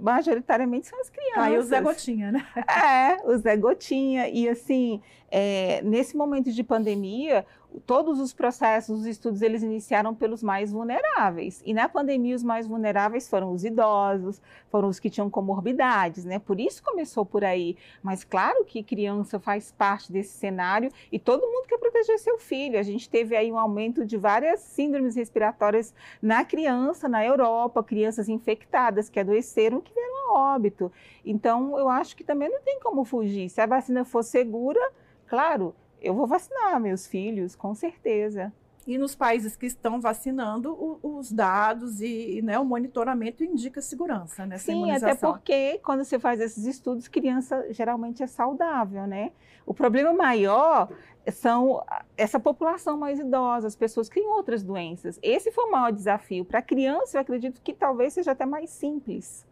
majoritariamente, 0.00 0.86
são 0.86 1.00
as 1.00 1.10
crianças. 1.10 1.42
Aí 1.42 1.58
o 1.58 1.62
Zé 1.62 1.80
Gotinha, 1.80 2.32
né? 2.32 2.46
É, 2.56 3.26
o 3.28 3.36
Zé 3.36 3.56
Gotinha. 3.56 4.28
E 4.28 4.48
assim, 4.48 5.00
é, 5.34 5.80
nesse 5.82 6.14
momento 6.14 6.52
de 6.52 6.62
pandemia, 6.62 7.46
todos 7.86 8.20
os 8.20 8.34
processos, 8.34 9.00
os 9.00 9.06
estudos, 9.06 9.40
eles 9.40 9.62
iniciaram 9.62 10.14
pelos 10.14 10.42
mais 10.42 10.70
vulneráveis. 10.70 11.62
E 11.64 11.72
na 11.72 11.88
pandemia, 11.88 12.36
os 12.36 12.42
mais 12.42 12.66
vulneráveis 12.66 13.30
foram 13.30 13.50
os 13.50 13.64
idosos, 13.64 14.42
foram 14.70 14.90
os 14.90 15.00
que 15.00 15.08
tinham 15.08 15.30
comorbidades, 15.30 16.26
né? 16.26 16.38
Por 16.38 16.60
isso 16.60 16.82
começou 16.82 17.24
por 17.24 17.44
aí. 17.44 17.78
Mas 18.02 18.24
claro 18.24 18.62
que 18.66 18.82
criança 18.82 19.40
faz 19.40 19.72
parte 19.72 20.12
desse 20.12 20.36
cenário 20.36 20.90
e 21.10 21.18
todo 21.18 21.46
mundo 21.46 21.66
quer 21.66 21.78
proteger 21.78 22.18
seu 22.18 22.36
filho. 22.36 22.78
A 22.78 22.82
gente 22.82 23.08
teve 23.08 23.34
aí 23.34 23.50
um 23.50 23.58
aumento 23.58 24.04
de 24.04 24.18
várias 24.18 24.60
síndromes 24.60 25.16
respiratórias 25.16 25.94
na 26.20 26.44
criança, 26.44 27.08
na 27.08 27.24
Europa, 27.24 27.82
crianças 27.82 28.28
infectadas 28.28 29.08
que 29.08 29.18
adoeceram, 29.18 29.80
que 29.80 29.94
vieram 29.94 30.36
a 30.36 30.54
óbito. 30.54 30.92
Então, 31.24 31.78
eu 31.78 31.88
acho 31.88 32.14
que 32.14 32.22
também 32.22 32.50
não 32.50 32.60
tem 32.60 32.78
como 32.80 33.02
fugir. 33.02 33.48
Se 33.48 33.62
a 33.62 33.66
vacina 33.66 34.04
for 34.04 34.22
segura, 34.22 34.92
claro, 35.32 35.74
eu 35.98 36.12
vou 36.12 36.26
vacinar 36.26 36.78
meus 36.78 37.06
filhos, 37.06 37.56
com 37.56 37.74
certeza. 37.74 38.52
E 38.86 38.98
nos 38.98 39.14
países 39.14 39.56
que 39.56 39.64
estão 39.64 39.98
vacinando, 39.98 40.74
o, 40.74 40.98
os 41.02 41.32
dados 41.32 42.02
e 42.02 42.42
né, 42.42 42.58
o 42.58 42.64
monitoramento 42.66 43.42
indica 43.42 43.80
segurança 43.80 44.44
nessa 44.44 44.66
Sim, 44.66 44.82
imunização. 44.82 45.08
até 45.08 45.18
porque 45.18 45.80
quando 45.82 46.04
você 46.04 46.18
faz 46.18 46.38
esses 46.38 46.66
estudos, 46.66 47.08
criança 47.08 47.64
geralmente 47.70 48.22
é 48.22 48.26
saudável, 48.26 49.06
né? 49.06 49.32
O 49.64 49.72
problema 49.72 50.12
maior 50.12 50.90
são 51.30 51.82
essa 52.14 52.38
população 52.38 52.98
mais 52.98 53.18
idosa, 53.18 53.66
as 53.66 53.76
pessoas 53.76 54.10
que 54.10 54.20
têm 54.20 54.28
outras 54.28 54.62
doenças. 54.62 55.18
Esse 55.22 55.50
foi 55.50 55.64
o 55.64 55.70
maior 55.70 55.92
desafio. 55.92 56.44
Para 56.44 56.58
a 56.58 56.62
criança, 56.62 57.16
eu 57.16 57.22
acredito 57.22 57.62
que 57.62 57.72
talvez 57.72 58.12
seja 58.12 58.32
até 58.32 58.44
mais 58.44 58.68
simples. 58.68 59.46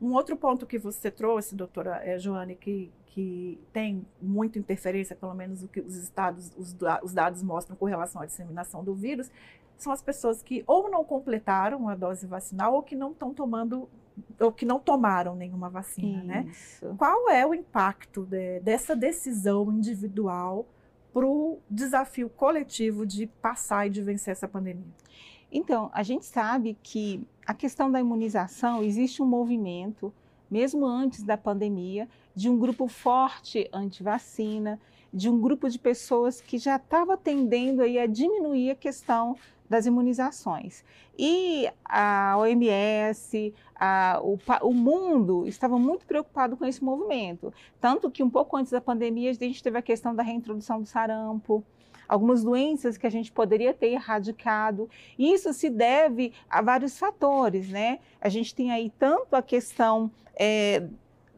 Um 0.00 0.14
outro 0.14 0.36
ponto 0.36 0.66
que 0.66 0.78
você 0.78 1.10
trouxe, 1.10 1.54
doutora 1.54 2.00
é, 2.02 2.18
Joane, 2.18 2.56
que, 2.56 2.90
que 3.06 3.60
tem 3.72 4.06
muita 4.20 4.58
interferência, 4.58 5.14
pelo 5.14 5.34
menos 5.34 5.62
o 5.62 5.68
que 5.68 5.80
os 5.80 5.94
estados, 5.94 6.52
os, 6.56 6.74
os 7.02 7.12
dados 7.12 7.42
mostram 7.42 7.76
com 7.76 7.84
relação 7.84 8.22
à 8.22 8.26
disseminação 8.26 8.82
do 8.82 8.94
vírus, 8.94 9.30
são 9.76 9.92
as 9.92 10.02
pessoas 10.02 10.42
que 10.42 10.62
ou 10.66 10.90
não 10.90 11.04
completaram 11.04 11.88
a 11.88 11.94
dose 11.94 12.26
vacinal 12.26 12.74
ou 12.74 12.82
que 12.82 12.94
não 12.94 13.12
estão 13.12 13.32
tomando 13.32 13.88
ou 14.38 14.52
que 14.52 14.66
não 14.66 14.78
tomaram 14.78 15.34
nenhuma 15.34 15.70
vacina, 15.70 16.22
né? 16.22 16.46
Isso. 16.48 16.86
né? 16.86 16.94
Qual 16.98 17.30
é 17.30 17.46
o 17.46 17.54
impacto 17.54 18.26
de, 18.26 18.60
dessa 18.60 18.94
decisão 18.94 19.70
individual 19.72 20.66
para 21.12 21.26
o 21.26 21.58
desafio 21.70 22.28
coletivo 22.28 23.06
de 23.06 23.26
passar 23.26 23.86
e 23.86 23.90
de 23.90 24.02
vencer 24.02 24.32
essa 24.32 24.46
pandemia? 24.46 24.92
Então, 25.52 25.90
a 25.92 26.02
gente 26.02 26.24
sabe 26.24 26.76
que 26.82 27.26
a 27.46 27.52
questão 27.52 27.90
da 27.90 28.00
imunização 28.00 28.82
existe 28.82 29.22
um 29.22 29.26
movimento, 29.26 30.12
mesmo 30.50 30.86
antes 30.86 31.22
da 31.22 31.36
pandemia, 31.36 32.08
de 32.34 32.48
um 32.48 32.58
grupo 32.58 32.86
forte 32.86 33.68
anti-vacina, 33.72 34.80
de 35.12 35.28
um 35.28 35.40
grupo 35.40 35.68
de 35.68 35.78
pessoas 35.78 36.40
que 36.40 36.58
já 36.58 36.76
estava 36.76 37.16
tendendo 37.16 37.82
aí 37.82 37.98
a 37.98 38.06
diminuir 38.06 38.70
a 38.70 38.74
questão 38.76 39.36
das 39.68 39.86
imunizações. 39.86 40.84
E 41.16 41.68
a 41.84 42.36
OMS, 42.38 43.54
a, 43.74 44.20
o, 44.22 44.38
o, 44.62 44.74
mundo 44.74 45.46
estava 45.46 45.78
muito 45.78 46.04
preocupado 46.04 46.56
com 46.56 46.64
esse 46.64 46.82
movimento. 46.82 47.52
Tanto 47.80 48.10
que 48.10 48.22
um 48.22 48.30
pouco 48.30 48.56
antes 48.56 48.72
da 48.72 48.80
pandemia 48.80 49.30
a 49.30 49.34
gente 49.34 49.62
teve 49.62 49.78
a 49.78 49.82
questão 49.82 50.14
da 50.14 50.24
reintrodução 50.24 50.80
do 50.80 50.86
sarampo, 50.86 51.64
algumas 52.10 52.42
doenças 52.42 52.98
que 52.98 53.06
a 53.06 53.10
gente 53.10 53.30
poderia 53.30 53.72
ter 53.72 53.92
erradicado. 53.92 54.90
Isso 55.16 55.52
se 55.52 55.70
deve 55.70 56.32
a 56.50 56.60
vários 56.60 56.98
fatores, 56.98 57.68
né? 57.68 58.00
A 58.20 58.28
gente 58.28 58.52
tem 58.52 58.72
aí 58.72 58.92
tanto 58.98 59.36
a 59.36 59.40
questão 59.40 60.10
é, 60.34 60.88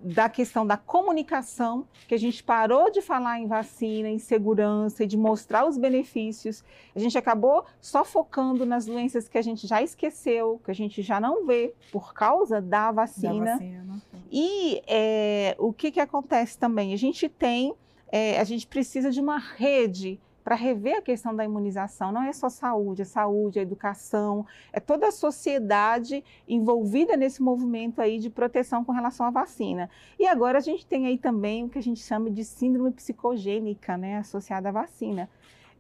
da 0.03 0.31
questão 0.31 0.67
da 0.67 0.79
comunicação, 0.79 1.87
que 2.09 2.15
a 2.15 2.19
gente 2.19 2.43
parou 2.43 2.91
de 2.91 3.03
falar 3.03 3.39
em 3.39 3.47
vacina, 3.47 4.09
em 4.09 4.19
segurança 4.19 5.05
e 5.05 5.07
de 5.07 5.19
mostrar 5.19 5.69
os 5.69 5.77
benefícios. 5.77 6.65
A 6.97 6.99
gente 6.99 7.19
acabou 7.19 7.67
só 7.79 8.03
focando 8.03 8.65
nas 8.65 8.87
doenças 8.87 9.29
que 9.29 9.37
a 9.37 9.43
gente 9.43 9.67
já 9.67 9.83
esqueceu, 9.83 10.59
que 10.65 10.71
a 10.71 10.75
gente 10.75 11.03
já 11.03 11.21
não 11.21 11.47
vê 11.47 11.75
por 11.93 12.15
causa 12.15 12.63
da 12.63 12.91
vacina. 12.91 13.45
Da 13.45 13.53
vacina. 13.53 14.03
E 14.31 14.83
é, 14.87 15.55
o 15.59 15.71
que, 15.71 15.91
que 15.91 16.01
acontece 16.01 16.57
também? 16.57 16.95
A 16.95 16.99
gente 16.99 17.29
tem, 17.29 17.75
é, 18.11 18.41
a 18.41 18.45
gente 18.45 18.67
precisa 18.67 19.11
de 19.11 19.21
uma 19.21 19.37
rede 19.37 20.19
para 20.43 20.55
rever 20.55 20.99
a 20.99 21.03
questão 21.03 21.35
da 21.35 21.45
imunização. 21.45 22.13
Não 22.13 22.23
é 22.23 22.33
só 22.33 22.49
saúde, 22.49 23.03
é 23.03 23.05
saúde, 23.05 23.59
é 23.59 23.63
educação, 23.63 24.47
é 24.73 24.81
toda 24.81 25.09
a 25.09 25.13
sociedade 25.13 26.25
envolvida 26.49 27.17
nesse 27.17 27.43
movimento 27.43 28.01
aí 28.01 28.19
de 28.19 28.31
proteção 28.31 28.85
com 28.85 28.93
relação 28.93 29.27
à 29.27 29.31
vacina. 29.31 29.89
E 30.19 30.27
agora 30.27 30.59
a 30.59 30.63
gente 30.63 30.87
tem 30.87 31.07
aí 31.07 31.19
também 31.19 31.65
o 31.65 31.69
que 31.69 31.79
a 31.79 31.83
gente 31.83 32.01
chama 32.01 32.31
de 32.31 32.45
síndrome 32.45 32.91
psicogênica, 32.93 33.97
né, 33.97 34.19
associada 34.19 34.69
à 34.69 34.73
vacina. 34.73 35.29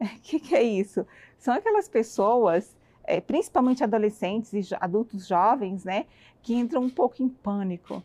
O 0.00 0.06
que, 0.22 0.40
que 0.40 0.54
é 0.54 0.62
isso? 0.62 1.06
São 1.38 1.54
aquelas 1.54 1.88
pessoas 1.88 2.76
é, 3.04 3.20
principalmente 3.20 3.82
adolescentes 3.82 4.52
e 4.52 4.74
adultos 4.76 5.26
jovens, 5.26 5.84
né, 5.84 6.06
que 6.42 6.54
entram 6.54 6.82
um 6.82 6.90
pouco 6.90 7.22
em 7.22 7.28
pânico, 7.28 8.02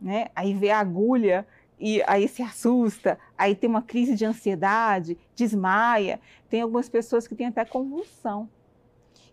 né? 0.00 0.26
Aí 0.34 0.52
vê 0.52 0.70
a 0.70 0.78
agulha 0.78 1.46
e 1.78 2.02
aí 2.06 2.26
se 2.26 2.42
assusta, 2.42 3.18
aí 3.36 3.54
tem 3.54 3.68
uma 3.68 3.82
crise 3.82 4.14
de 4.14 4.24
ansiedade, 4.24 5.18
desmaia. 5.34 6.20
Tem 6.48 6.62
algumas 6.62 6.88
pessoas 6.88 7.28
que 7.28 7.34
têm 7.34 7.46
até 7.46 7.64
convulsão. 7.64 8.48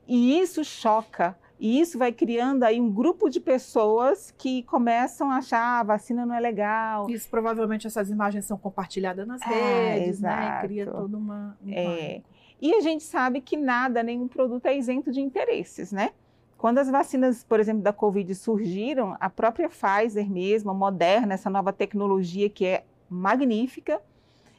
E 0.06 0.38
isso 0.40 0.64
choca, 0.64 1.38
e 1.58 1.80
isso 1.80 1.98
vai 1.98 2.12
criando 2.12 2.64
aí 2.64 2.82
um 2.82 2.92
grupo 2.92 3.30
de 3.30 3.40
pessoas 3.40 4.34
que 4.38 4.64
começam 4.64 5.32
a 5.32 5.38
achar 5.38 5.60
ah, 5.60 5.80
a 5.80 5.84
vacina 5.84 6.26
não 6.26 6.36
é 6.36 6.40
legal. 6.40 7.10
Isso 7.10 7.30
provavelmente 7.30 7.88
essas 7.88 8.10
imagens 8.10 8.44
são 8.44 8.58
compartilhadas 8.58 9.26
nas 9.26 9.42
é, 9.44 9.96
redes, 9.96 10.20
né? 10.20 10.60
Cria 10.62 10.86
toda 10.86 11.18
uma 11.18 11.58
um 11.64 11.72
é. 11.72 12.22
E 12.62 12.74
a 12.76 12.82
gente 12.82 13.04
sabe 13.04 13.40
que 13.40 13.56
nada, 13.56 14.04
nenhum 14.04 14.28
produto 14.28 14.66
é 14.66 14.78
isento 14.78 15.12
de 15.12 15.22
interesses, 15.22 15.94
né? 15.94 16.12
Quando 16.64 16.78
as 16.78 16.90
vacinas, 16.90 17.44
por 17.44 17.60
exemplo, 17.60 17.84
da 17.84 17.92
Covid 17.92 18.34
surgiram, 18.34 19.18
a 19.20 19.30
própria 19.30 19.68
Pfizer 19.68 20.32
mesmo, 20.32 20.72
a 20.72 20.74
Moderna, 20.74 21.34
essa 21.34 21.50
nova 21.50 21.74
tecnologia 21.74 22.50
que 22.50 22.66
é 22.66 22.86
magnífica, 23.10 24.02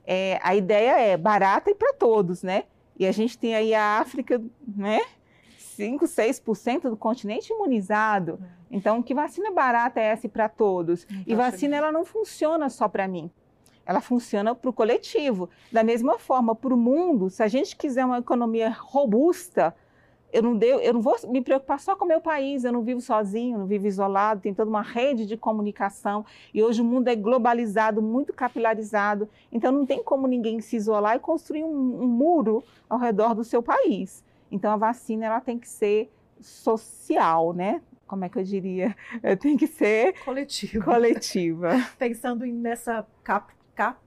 é, 0.07 0.39
a 0.43 0.55
ideia 0.55 1.01
é 1.01 1.17
barata 1.17 1.71
e 1.71 1.75
para 1.75 1.95
todos, 1.95 2.43
né? 2.43 2.65
E 2.99 3.07
a 3.07 3.11
gente 3.11 3.39
tem 3.39 3.55
aí 3.55 3.73
a 3.73 4.01
África, 4.01 4.39
né? 4.69 5.01
5, 5.57 6.05
6% 6.05 6.91
do 6.91 6.97
continente 6.99 7.51
imunizado. 7.51 8.39
É. 8.39 8.77
Então, 8.77 9.03
que 9.03 9.15
vacina 9.15 9.51
barata 9.51 9.99
é 9.99 10.05
essa 10.05 10.29
para 10.29 10.47
todos? 10.47 11.07
e 11.27 11.35
vacina, 11.35 11.75
ela 11.75 11.91
não 11.91 12.05
funciona 12.05 12.69
só 12.69 12.87
para 12.87 13.09
mim. 13.09 13.31
Ela 13.87 14.03
funciona 14.03 14.55
para 14.55 14.69
o 14.69 14.75
coletivo. 14.75 15.49
Da 15.73 15.83
mesma 15.83 16.19
forma, 16.19 16.55
para 16.55 16.75
o 16.75 16.77
mundo, 16.77 17.31
se 17.31 17.43
a 17.43 17.49
gente 17.49 17.75
quiser 17.75 18.05
uma 18.05 18.19
economia 18.19 18.77
robusta, 18.79 19.75
eu 20.35 20.43
não, 20.43 20.57
deu, 20.57 20.81
eu 20.81 20.93
não 20.93 21.01
vou 21.01 21.17
me 21.29 21.41
preocupar 21.41 21.79
só 21.79 21.95
com 21.95 22.05
o 22.05 22.09
meu 22.09 22.21
país, 22.21 22.65
eu 22.65 22.73
não 22.73 22.83
vivo 22.83 23.01
sozinho, 23.01 23.57
não 23.57 23.67
vivo 23.67 23.87
isolado, 23.87 24.41
tem 24.41 24.53
toda 24.53 24.69
uma 24.69 24.83
rede 24.83 25.27
de 25.27 25.37
comunicação 25.37 26.27
e 26.53 26.61
hoje 26.61 26.83
o 26.83 26.85
mundo 26.85 27.07
é 27.07 27.15
globalizado, 27.15 28.03
muito 28.03 28.33
capilarizado, 28.33 29.29
então 29.53 29.71
não 29.71 29.87
tem 29.87 30.03
como 30.03 30.27
ninguém 30.27 30.61
se 30.61 30.75
isolar 30.75 31.15
e 31.15 31.21
construir 31.21 31.63
um, 31.63 32.03
um 32.03 32.09
muro 32.09 32.65
ao 32.91 32.99
redor 32.99 33.33
do 33.33 33.45
seu 33.45 33.63
país. 33.63 34.25
Então 34.51 34.73
a 34.73 34.77
vacina 34.77 35.27
ela 35.27 35.41
tem 35.41 35.57
que 35.57 35.69
ser 35.69 36.13
social, 36.41 37.53
né? 37.53 37.81
Como 38.05 38.25
é 38.25 38.29
que 38.29 38.39
eu 38.39 38.43
diria? 38.43 38.95
Tem 39.41 39.57
que 39.57 39.67
ser 39.67 40.15
coletiva. 40.25 40.85
coletiva. 40.85 41.71
Pensando 41.99 42.45
nessa 42.45 43.07
cap, 43.23 43.53
cap 43.75 44.04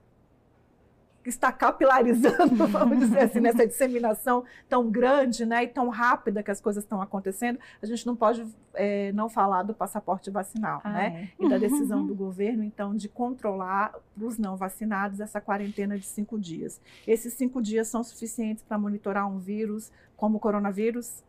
está 1.29 1.51
capilarizando, 1.51 2.55
vamos 2.67 2.99
dizer 2.99 3.19
assim, 3.19 3.39
nessa 3.39 3.65
disseminação 3.67 4.43
tão 4.69 4.89
grande 4.89 5.45
né, 5.45 5.63
e 5.63 5.67
tão 5.67 5.89
rápida 5.89 6.41
que 6.41 6.51
as 6.51 6.61
coisas 6.61 6.83
estão 6.83 7.01
acontecendo, 7.01 7.59
a 7.81 7.85
gente 7.85 8.05
não 8.05 8.15
pode 8.15 8.45
é, 8.73 9.11
não 9.11 9.29
falar 9.29 9.63
do 9.63 9.73
passaporte 9.73 10.29
vacinal 10.29 10.81
ah, 10.83 10.91
né, 10.91 11.29
é. 11.39 11.45
e 11.45 11.49
da 11.49 11.57
decisão 11.59 12.05
do 12.05 12.15
governo, 12.15 12.63
então, 12.63 12.95
de 12.95 13.09
controlar 13.09 13.93
para 14.15 14.25
os 14.25 14.37
não 14.37 14.55
vacinados 14.55 15.19
essa 15.19 15.41
quarentena 15.41 15.97
de 15.97 16.05
cinco 16.05 16.39
dias. 16.39 16.79
Esses 17.05 17.33
cinco 17.33 17.61
dias 17.61 17.87
são 17.87 18.03
suficientes 18.03 18.63
para 18.63 18.77
monitorar 18.77 19.27
um 19.27 19.37
vírus 19.37 19.91
como 20.15 20.37
o 20.37 20.39
coronavírus? 20.39 21.23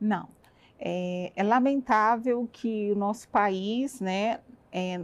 Não. 0.00 0.28
É, 0.78 1.30
é 1.36 1.42
lamentável 1.42 2.48
que 2.50 2.90
o 2.90 2.94
nosso 2.94 3.28
país 3.28 4.00
né, 4.00 4.40
é, 4.72 5.00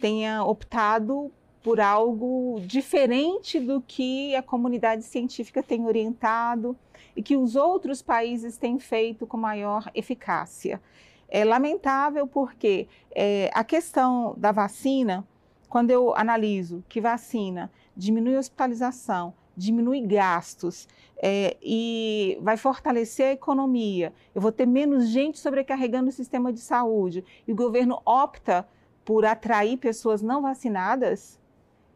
tenha 0.00 0.42
optado 0.42 1.30
por 1.68 1.80
algo 1.80 2.62
diferente 2.62 3.60
do 3.60 3.82
que 3.82 4.34
a 4.34 4.42
comunidade 4.42 5.02
científica 5.02 5.62
tem 5.62 5.84
orientado 5.84 6.74
e 7.14 7.22
que 7.22 7.36
os 7.36 7.56
outros 7.56 8.00
países 8.00 8.56
têm 8.56 8.78
feito 8.78 9.26
com 9.26 9.36
maior 9.36 9.90
eficácia. 9.94 10.80
É 11.28 11.44
lamentável 11.44 12.26
porque 12.26 12.88
é, 13.14 13.50
a 13.52 13.62
questão 13.62 14.34
da 14.38 14.50
vacina, 14.50 15.28
quando 15.68 15.90
eu 15.90 16.16
analiso 16.16 16.82
que 16.88 17.02
vacina 17.02 17.70
diminui 17.94 18.38
hospitalização, 18.38 19.34
diminui 19.54 20.00
gastos 20.00 20.88
é, 21.22 21.54
e 21.60 22.38
vai 22.40 22.56
fortalecer 22.56 23.26
a 23.26 23.32
economia, 23.32 24.14
eu 24.34 24.40
vou 24.40 24.52
ter 24.52 24.64
menos 24.64 25.06
gente 25.08 25.38
sobrecarregando 25.38 26.08
o 26.08 26.12
sistema 26.12 26.50
de 26.50 26.60
saúde 26.60 27.22
e 27.46 27.52
o 27.52 27.56
governo 27.56 28.00
opta 28.06 28.66
por 29.04 29.26
atrair 29.26 29.76
pessoas 29.76 30.22
não 30.22 30.40
vacinadas, 30.40 31.37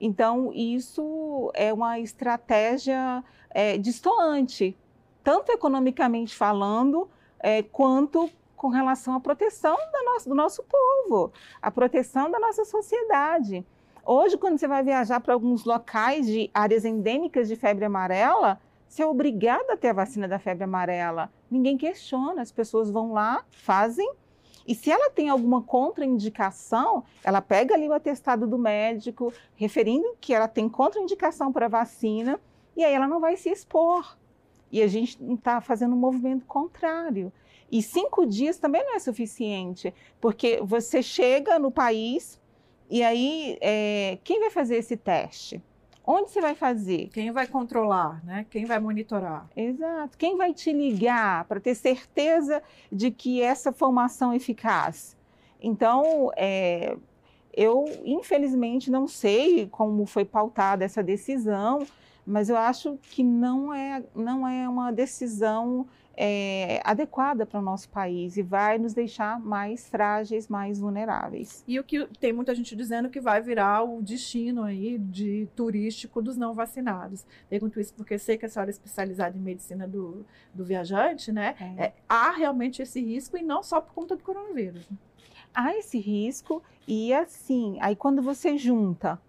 então, 0.04 0.52
isso 0.52 1.52
é 1.54 1.73
uma 1.73 2.00
estratégia 2.00 3.23
é, 3.50 3.78
distoante, 3.78 4.76
tanto 5.23 5.52
economicamente 5.52 6.35
falando, 6.35 7.09
é, 7.38 7.62
quanto 7.62 8.28
com 8.56 8.68
relação 8.68 9.14
à 9.14 9.21
proteção 9.21 9.76
nosso, 10.04 10.28
do 10.28 10.35
nosso 10.35 10.64
povo, 10.64 11.32
a 11.61 11.71
proteção 11.71 12.30
da 12.30 12.38
nossa 12.38 12.64
sociedade. 12.64 13.64
Hoje, 14.04 14.37
quando 14.37 14.59
você 14.59 14.66
vai 14.66 14.82
viajar 14.82 15.21
para 15.21 15.35
alguns 15.35 15.64
locais 15.64 16.26
de 16.26 16.50
áreas 16.52 16.85
endêmicas 16.85 17.49
de 17.49 17.56
febre 17.56 17.85
amarela, 17.85 18.61
você 18.88 19.02
é 19.02 19.06
obrigado 19.06 19.71
a 19.71 19.76
ter 19.76 19.88
a 19.88 19.92
vacina 19.92 20.26
da 20.26 20.38
febre 20.38 20.64
amarela. 20.64 21.30
Ninguém 21.50 21.78
questiona, 21.78 22.42
as 22.42 22.52
pessoas 22.52 22.90
vão 22.90 23.12
lá, 23.12 23.44
fazem 23.50 24.12
E 24.66 24.75
se 24.75 24.90
ela 24.90 25.11
tem 25.11 25.28
alguma 25.28 25.62
contraindicação, 25.62 27.04
ela 27.25 27.40
pega 27.40 27.75
ali 27.75 27.88
o 27.88 27.92
atestado 27.92 28.47
do 28.47 28.59
médico, 28.59 29.33
referindo 29.57 30.16
que 30.21 30.33
ela 30.33 30.49
tem 30.49 30.69
contraindicação 30.69 31.52
para 31.52 31.69
vacina, 31.69 32.40
e 32.76 32.85
aí 32.85 32.95
ela 32.95 33.09
não 33.09 33.21
vai 33.21 33.37
se 33.37 33.50
expor. 33.50 34.16
E 34.71 34.83
a 34.83 34.87
gente 34.87 35.23
está 35.35 35.61
fazendo 35.61 35.95
um 35.95 35.99
movimento 35.99 36.47
contrário. 36.47 37.33
E 37.71 37.83
cinco 37.83 38.26
dias 38.26 38.59
também 38.59 38.85
não 38.85 38.95
é 38.95 38.99
suficiente, 38.99 39.92
porque 40.21 40.61
você 40.62 41.02
chega 41.02 41.59
no 41.59 41.71
país 41.71 42.40
e 42.90 43.02
aí 43.02 43.57
é, 43.61 44.19
quem 44.23 44.40
vai 44.40 44.50
fazer 44.50 44.76
esse 44.76 44.97
teste? 44.97 45.62
Onde 46.04 46.30
você 46.30 46.40
vai 46.40 46.54
fazer? 46.54 47.09
Quem 47.12 47.30
vai 47.30 47.47
controlar, 47.47 48.25
né? 48.25 48.44
Quem 48.50 48.64
vai 48.64 48.78
monitorar? 48.78 49.49
Exato. 49.56 50.18
Quem 50.18 50.37
vai 50.37 50.52
te 50.52 50.73
ligar 50.73 51.44
para 51.44 51.61
ter 51.61 51.75
certeza 51.75 52.62
de 52.90 53.11
que 53.11 53.40
essa 53.40 53.73
formação 53.73 54.32
é 54.32 54.37
eficaz? 54.37 55.16
Então, 55.61 56.32
é, 56.37 56.97
eu 57.54 57.85
infelizmente 58.04 58.90
não 58.90 59.06
sei 59.06 59.68
como 59.68 60.04
foi 60.04 60.25
pautada 60.25 60.85
essa 60.85 61.02
decisão, 61.02 61.87
mas 62.26 62.49
eu 62.49 62.56
acho 62.56 62.99
que 63.02 63.23
não 63.23 63.73
é, 63.73 64.02
não 64.14 64.47
é 64.47 64.68
uma 64.68 64.90
decisão 64.90 65.87
é, 66.16 66.81
adequada 66.85 67.47
para 67.47 67.59
o 67.59 67.62
nosso 67.62 67.88
país 67.88 68.37
e 68.37 68.42
vai 68.42 68.78
nos 68.78 68.92
deixar 68.92 69.40
mais 69.40 69.88
frágeis, 69.88 70.49
mais 70.49 70.78
vulneráveis. 70.78 71.64
E 71.66 71.78
o 71.78 71.85
que 71.85 72.07
tem 72.19 72.33
muita 72.33 72.54
gente 72.54 72.76
dizendo 72.76 73.09
que 73.09 73.21
vai 73.21 73.40
virar 73.40 73.83
o 73.83 74.02
destino 74.02 74.62
aí 74.62 74.99
de 74.99 75.49
turístico 75.57 76.21
dos 76.21 76.37
não 76.37 76.54
vacinados. 76.54 77.25
Pergunto 77.49 77.81
isso 77.81 77.95
porque 77.95 78.19
sei 78.19 78.37
que 78.37 78.47
a 78.47 78.49
senhora 78.49 78.71
é 78.71 78.73
especializada 78.73 79.37
em 79.37 79.40
medicina 79.40 79.88
do, 79.88 80.25
do 80.52 80.64
viajante, 80.64 81.33
né? 81.33 81.54
É. 81.61 81.85
É, 81.85 81.92
há 82.09 82.31
realmente 82.31 82.83
esse 82.83 83.00
risco 83.00 83.37
e 83.37 83.42
não 83.42 83.62
só 83.62 83.81
por 83.81 83.95
conta 83.95 84.16
do 84.16 84.23
coronavírus. 84.23 84.88
Há 85.54 85.76
esse 85.76 85.99
risco 85.99 86.62
e 86.87 87.12
assim, 87.12 87.78
aí 87.81 87.95
quando 87.95 88.23
você 88.23 88.57
junta 88.57 89.21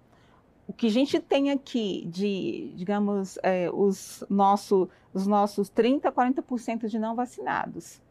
o 0.67 0.74
que 0.74 0.88
a 0.88 0.91
gente 0.91 1.20
tem 1.20 1.51
aqui 1.51 2.05
de, 2.08 2.72
digamos, 2.75 3.38
é, 3.43 3.70
os, 3.72 4.24
nosso, 4.29 4.89
os 5.13 5.27
nossos 5.27 5.70
30%, 5.70 6.01
40% 6.12 6.88
de 6.88 6.98
não 6.98 7.15
vacinados, 7.15 8.01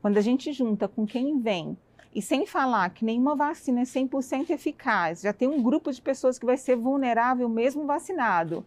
quando 0.00 0.16
a 0.16 0.22
gente 0.22 0.52
junta 0.52 0.88
com 0.88 1.06
quem 1.06 1.38
vem, 1.38 1.76
e 2.14 2.22
sem 2.22 2.46
falar 2.46 2.88
que 2.90 3.04
nenhuma 3.04 3.36
vacina 3.36 3.80
é 3.80 3.84
100% 3.84 4.50
eficaz, 4.50 5.20
já 5.20 5.32
tem 5.32 5.46
um 5.46 5.62
grupo 5.62 5.92
de 5.92 6.00
pessoas 6.00 6.38
que 6.38 6.46
vai 6.46 6.56
ser 6.56 6.76
vulnerável 6.76 7.48
mesmo 7.48 7.84
vacinado. 7.84 8.64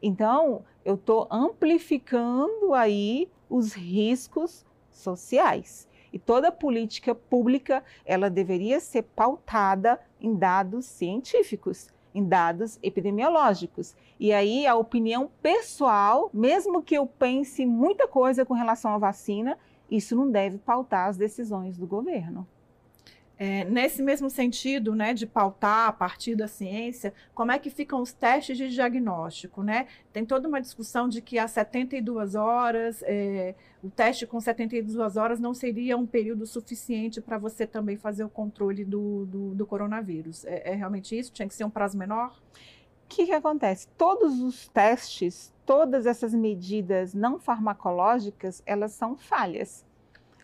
Então, 0.00 0.62
eu 0.84 0.94
estou 0.94 1.26
amplificando 1.30 2.72
aí 2.74 3.28
os 3.48 3.72
riscos 3.72 4.64
sociais. 4.90 5.88
E 6.12 6.18
toda 6.18 6.52
política 6.52 7.12
pública, 7.14 7.82
ela 8.04 8.30
deveria 8.30 8.78
ser 8.78 9.02
pautada 9.02 10.00
em 10.20 10.34
dados 10.34 10.84
científicos 10.84 11.88
em 12.14 12.24
dados 12.24 12.78
epidemiológicos. 12.82 13.94
E 14.20 14.32
aí 14.32 14.66
a 14.66 14.76
opinião 14.76 15.28
pessoal, 15.42 16.30
mesmo 16.32 16.82
que 16.82 16.94
eu 16.94 17.06
pense 17.06 17.66
muita 17.66 18.06
coisa 18.06 18.44
com 18.44 18.54
relação 18.54 18.94
à 18.94 18.98
vacina, 18.98 19.58
isso 19.90 20.14
não 20.14 20.30
deve 20.30 20.58
pautar 20.58 21.08
as 21.08 21.16
decisões 21.16 21.76
do 21.76 21.86
governo. 21.86 22.46
É, 23.36 23.64
nesse 23.64 24.00
mesmo 24.00 24.30
sentido, 24.30 24.94
né, 24.94 25.12
de 25.12 25.26
pautar 25.26 25.88
a 25.88 25.92
partir 25.92 26.36
da 26.36 26.46
ciência, 26.46 27.12
como 27.34 27.50
é 27.50 27.58
que 27.58 27.68
ficam 27.68 28.00
os 28.00 28.12
testes 28.12 28.56
de 28.56 28.68
diagnóstico, 28.68 29.62
né? 29.62 29.88
Tem 30.12 30.24
toda 30.24 30.46
uma 30.46 30.60
discussão 30.60 31.08
de 31.08 31.20
que 31.20 31.36
há 31.36 31.48
72 31.48 32.36
horas, 32.36 33.02
é, 33.02 33.56
o 33.82 33.90
teste 33.90 34.24
com 34.24 34.40
72 34.40 35.16
horas 35.16 35.40
não 35.40 35.52
seria 35.52 35.96
um 35.96 36.06
período 36.06 36.46
suficiente 36.46 37.20
para 37.20 37.36
você 37.36 37.66
também 37.66 37.96
fazer 37.96 38.22
o 38.22 38.28
controle 38.28 38.84
do, 38.84 39.26
do, 39.26 39.54
do 39.54 39.66
coronavírus. 39.66 40.44
É, 40.44 40.70
é, 40.70 40.74
realmente 40.74 41.18
isso? 41.18 41.32
Tinha 41.32 41.48
que 41.48 41.54
ser 41.54 41.64
um 41.64 41.70
prazo 41.70 41.98
menor? 41.98 42.40
O 43.04 43.08
que, 43.08 43.26
que 43.26 43.32
acontece? 43.32 43.88
Todos 43.98 44.40
os 44.40 44.68
testes, 44.68 45.52
todas 45.66 46.06
essas 46.06 46.32
medidas 46.32 47.14
não 47.14 47.38
farmacológicas, 47.38 48.62
elas 48.64 48.92
são 48.92 49.16
falhas. 49.16 49.84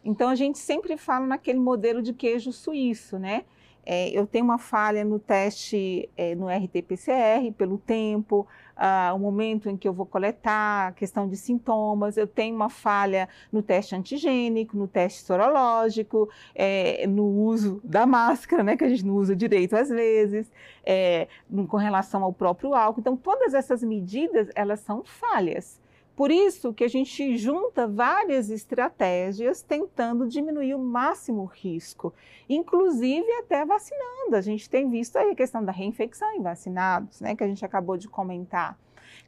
Então 0.04 0.28
a 0.28 0.34
gente 0.34 0.58
sempre 0.58 0.96
fala 0.96 1.26
naquele 1.26 1.58
modelo 1.58 2.02
de 2.02 2.12
queijo 2.12 2.52
suíço, 2.52 3.18
né? 3.18 3.44
É, 3.84 4.10
eu 4.10 4.26
tenho 4.26 4.44
uma 4.44 4.58
falha 4.58 5.04
no 5.04 5.18
teste 5.18 6.08
é, 6.16 6.34
no 6.34 6.48
RT-PCR 6.48 7.50
pelo 7.56 7.78
tempo, 7.78 8.46
uh, 8.76 9.14
o 9.14 9.18
momento 9.18 9.68
em 9.68 9.76
que 9.76 9.88
eu 9.88 9.92
vou 9.92 10.04
coletar, 10.04 10.88
a 10.88 10.92
questão 10.92 11.26
de 11.26 11.36
sintomas. 11.36 12.16
Eu 12.16 12.26
tenho 12.26 12.54
uma 12.54 12.68
falha 12.68 13.28
no 13.50 13.62
teste 13.62 13.94
antigênico, 13.96 14.76
no 14.76 14.86
teste 14.86 15.22
sorológico, 15.22 16.28
é, 16.54 17.06
no 17.06 17.24
uso 17.24 17.80
da 17.82 18.06
máscara, 18.06 18.62
né, 18.62 18.76
que 18.76 18.84
a 18.84 18.88
gente 18.88 19.04
não 19.04 19.14
usa 19.14 19.34
direito 19.34 19.74
às 19.74 19.88
vezes, 19.88 20.50
é, 20.84 21.26
com 21.68 21.76
relação 21.76 22.22
ao 22.22 22.32
próprio 22.32 22.74
álcool. 22.74 23.00
Então, 23.00 23.16
todas 23.16 23.54
essas 23.54 23.82
medidas, 23.82 24.48
elas 24.54 24.80
são 24.80 25.02
falhas. 25.04 25.79
Por 26.20 26.30
isso 26.30 26.74
que 26.74 26.84
a 26.84 26.88
gente 26.88 27.38
junta 27.38 27.88
várias 27.88 28.50
estratégias 28.50 29.62
tentando 29.62 30.28
diminuir 30.28 30.74
o 30.74 30.78
máximo 30.78 31.46
risco, 31.46 32.12
inclusive 32.46 33.26
até 33.38 33.64
vacinando. 33.64 34.36
A 34.36 34.42
gente 34.42 34.68
tem 34.68 34.90
visto 34.90 35.16
aí 35.16 35.30
a 35.30 35.34
questão 35.34 35.64
da 35.64 35.72
reinfecção 35.72 36.30
em 36.32 36.42
vacinados, 36.42 37.22
né, 37.22 37.34
que 37.34 37.42
a 37.42 37.48
gente 37.48 37.64
acabou 37.64 37.96
de 37.96 38.06
comentar. 38.06 38.78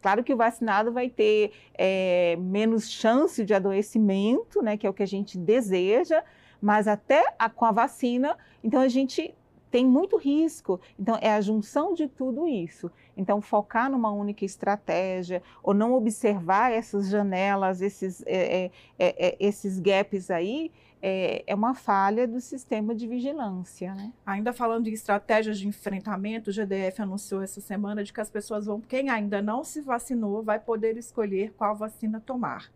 Claro 0.03 0.23
que 0.23 0.35
o 0.35 0.37
vacinado 0.37 0.93
vai 0.93 1.09
ter 1.09 1.53
é, 1.73 2.37
menos 2.39 2.91
chance 2.91 3.43
de 3.43 3.55
adoecimento, 3.55 4.61
né, 4.61 4.77
que 4.77 4.87
é 4.87 4.91
o 4.91 4.93
que 4.93 5.03
a 5.03 5.07
gente 5.07 5.39
deseja, 5.39 6.23
mas 6.61 6.87
até 6.87 7.25
a, 7.39 7.49
com 7.49 7.65
a 7.65 7.73
vacina, 7.73 8.37
então 8.63 8.83
a 8.83 8.89
gente 8.89 9.35
tem 9.73 9.87
muito 9.87 10.19
risco. 10.19 10.79
Então, 10.99 11.19
é 11.21 11.33
a 11.33 11.41
junção 11.41 11.95
de 11.95 12.07
tudo 12.07 12.47
isso. 12.47 12.93
Então, 13.17 13.41
focar 13.41 13.91
numa 13.91 14.11
única 14.11 14.45
estratégia, 14.45 15.43
ou 15.63 15.75
não 15.75 15.93
observar 15.93 16.73
essas 16.73 17.09
janelas, 17.09 17.83
esses, 17.83 18.23
é, 18.27 18.65
é, 18.65 18.71
é, 18.99 19.27
é 19.29 19.37
esses 19.39 19.79
gaps 19.79 20.31
aí, 20.31 20.71
é, 21.03 21.43
é, 21.47 21.55
uma 21.55 21.75
falha 21.75 22.29
do 22.29 22.41
sistema 22.41 22.95
de 22.95 23.09
vigilância. 23.09 23.93
Né? 23.95 24.13
Ainda 24.25 24.53
falando 24.53 24.87
em 24.87 24.93
estratégias 24.93 25.59
de 25.59 25.67
enfrentamento, 25.67 26.51
o 26.51 26.53
GDF 26.53 27.03
anunciou 27.03 27.43
essa 27.43 27.61
semana 27.61 28.05
de 28.05 28.13
que 28.13 28.21
as 28.21 28.31
pessoas 28.31 28.67
vão, 28.67 28.81
quem 28.81 29.11
ainda 29.11 29.43
não 29.43 29.65
se 29.65 29.81
vacinou, 29.81 30.43
vai 30.43 30.61
poder 30.61 30.97
escolher 30.97 31.53
qual 31.59 31.75
vacina 31.75 32.23
tomar. 32.25 32.71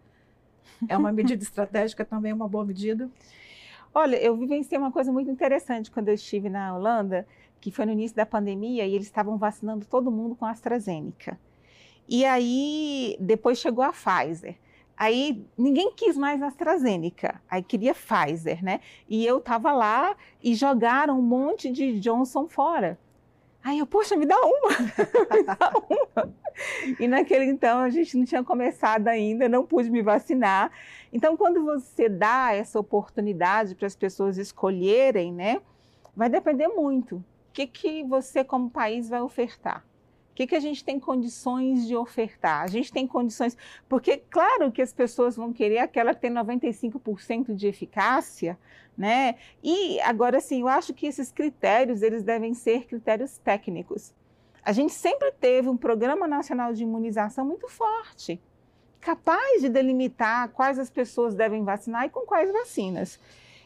É 0.88 0.96
uma 0.96 1.12
medida 1.14 1.42
estratégica 1.42 2.04
também, 2.04 2.32
uma 2.32 2.48
boa 2.48 2.64
medida? 2.64 3.08
Olha, 3.94 4.16
eu 4.16 4.36
vivenciei 4.36 4.76
uma 4.76 4.92
coisa 4.92 5.10
muito 5.12 5.30
interessante 5.30 5.90
quando 5.90 6.08
eu 6.08 6.14
estive 6.14 6.50
na 6.50 6.76
Holanda, 6.76 7.26
que 7.60 7.70
foi 7.70 7.86
no 7.86 7.92
início 7.92 8.16
da 8.16 8.26
pandemia 8.26 8.86
e 8.86 8.94
eles 8.94 9.06
estavam 9.06 9.36
vacinando 9.36 9.86
todo 9.86 10.10
mundo 10.10 10.34
com 10.34 10.44
AstraZeneca. 10.44 11.38
E 12.08 12.24
aí, 12.24 13.16
depois 13.20 13.58
chegou 13.58 13.84
a 13.84 13.92
Pfizer. 13.92 14.56
Aí 14.96 15.44
ninguém 15.58 15.92
quis 15.92 16.16
mais 16.16 16.40
AstraZeneca, 16.40 17.40
aí 17.50 17.62
queria 17.62 17.94
Pfizer, 17.94 18.64
né? 18.64 18.80
E 19.06 19.26
eu 19.26 19.38
estava 19.38 19.70
lá 19.70 20.16
e 20.42 20.54
jogaram 20.54 21.18
um 21.18 21.22
monte 21.22 21.70
de 21.70 22.00
Johnson 22.00 22.48
fora. 22.48 22.98
Aí 23.62 23.78
eu, 23.78 23.86
poxa, 23.86 24.16
me 24.16 24.24
dá 24.24 24.36
uma, 24.36 24.70
me 25.36 25.42
dá 25.42 25.72
uma. 25.90 26.34
E 26.98 27.06
naquele 27.06 27.44
então 27.44 27.80
a 27.80 27.90
gente 27.90 28.16
não 28.16 28.24
tinha 28.24 28.42
começado 28.42 29.08
ainda, 29.08 29.48
não 29.48 29.66
pude 29.66 29.90
me 29.90 30.00
vacinar. 30.02 30.70
Então, 31.12 31.36
quando 31.36 31.64
você 31.64 32.08
dá 32.08 32.54
essa 32.54 32.78
oportunidade 32.78 33.74
para 33.74 33.86
as 33.86 33.96
pessoas 33.96 34.38
escolherem, 34.38 35.32
né, 35.32 35.60
vai 36.14 36.30
depender 36.30 36.68
muito. 36.68 37.22
Que, 37.56 37.66
que 37.66 38.04
você, 38.04 38.44
como 38.44 38.68
país, 38.68 39.08
vai 39.08 39.22
ofertar? 39.22 39.82
O 40.30 40.34
que, 40.34 40.46
que 40.46 40.54
a 40.54 40.60
gente 40.60 40.84
tem 40.84 41.00
condições 41.00 41.86
de 41.86 41.96
ofertar? 41.96 42.62
A 42.62 42.66
gente 42.66 42.92
tem 42.92 43.06
condições. 43.06 43.56
Porque, 43.88 44.18
claro 44.28 44.70
que 44.70 44.82
as 44.82 44.92
pessoas 44.92 45.36
vão 45.36 45.54
querer 45.54 45.78
aquela 45.78 46.14
que 46.14 46.20
tem 46.20 46.30
95% 46.30 47.54
de 47.54 47.66
eficácia, 47.66 48.58
né? 48.94 49.36
E 49.64 49.98
agora 50.02 50.38
sim, 50.38 50.60
eu 50.60 50.68
acho 50.68 50.92
que 50.92 51.06
esses 51.06 51.32
critérios 51.32 52.02
eles 52.02 52.22
devem 52.22 52.52
ser 52.52 52.84
critérios 52.84 53.38
técnicos. 53.38 54.12
A 54.62 54.72
gente 54.72 54.92
sempre 54.92 55.32
teve 55.32 55.66
um 55.66 55.78
programa 55.78 56.28
nacional 56.28 56.74
de 56.74 56.82
imunização 56.82 57.46
muito 57.46 57.68
forte, 57.68 58.38
capaz 59.00 59.62
de 59.62 59.70
delimitar 59.70 60.50
quais 60.50 60.78
as 60.78 60.90
pessoas 60.90 61.34
devem 61.34 61.64
vacinar 61.64 62.04
e 62.04 62.10
com 62.10 62.26
quais 62.26 62.52
vacinas. 62.52 63.18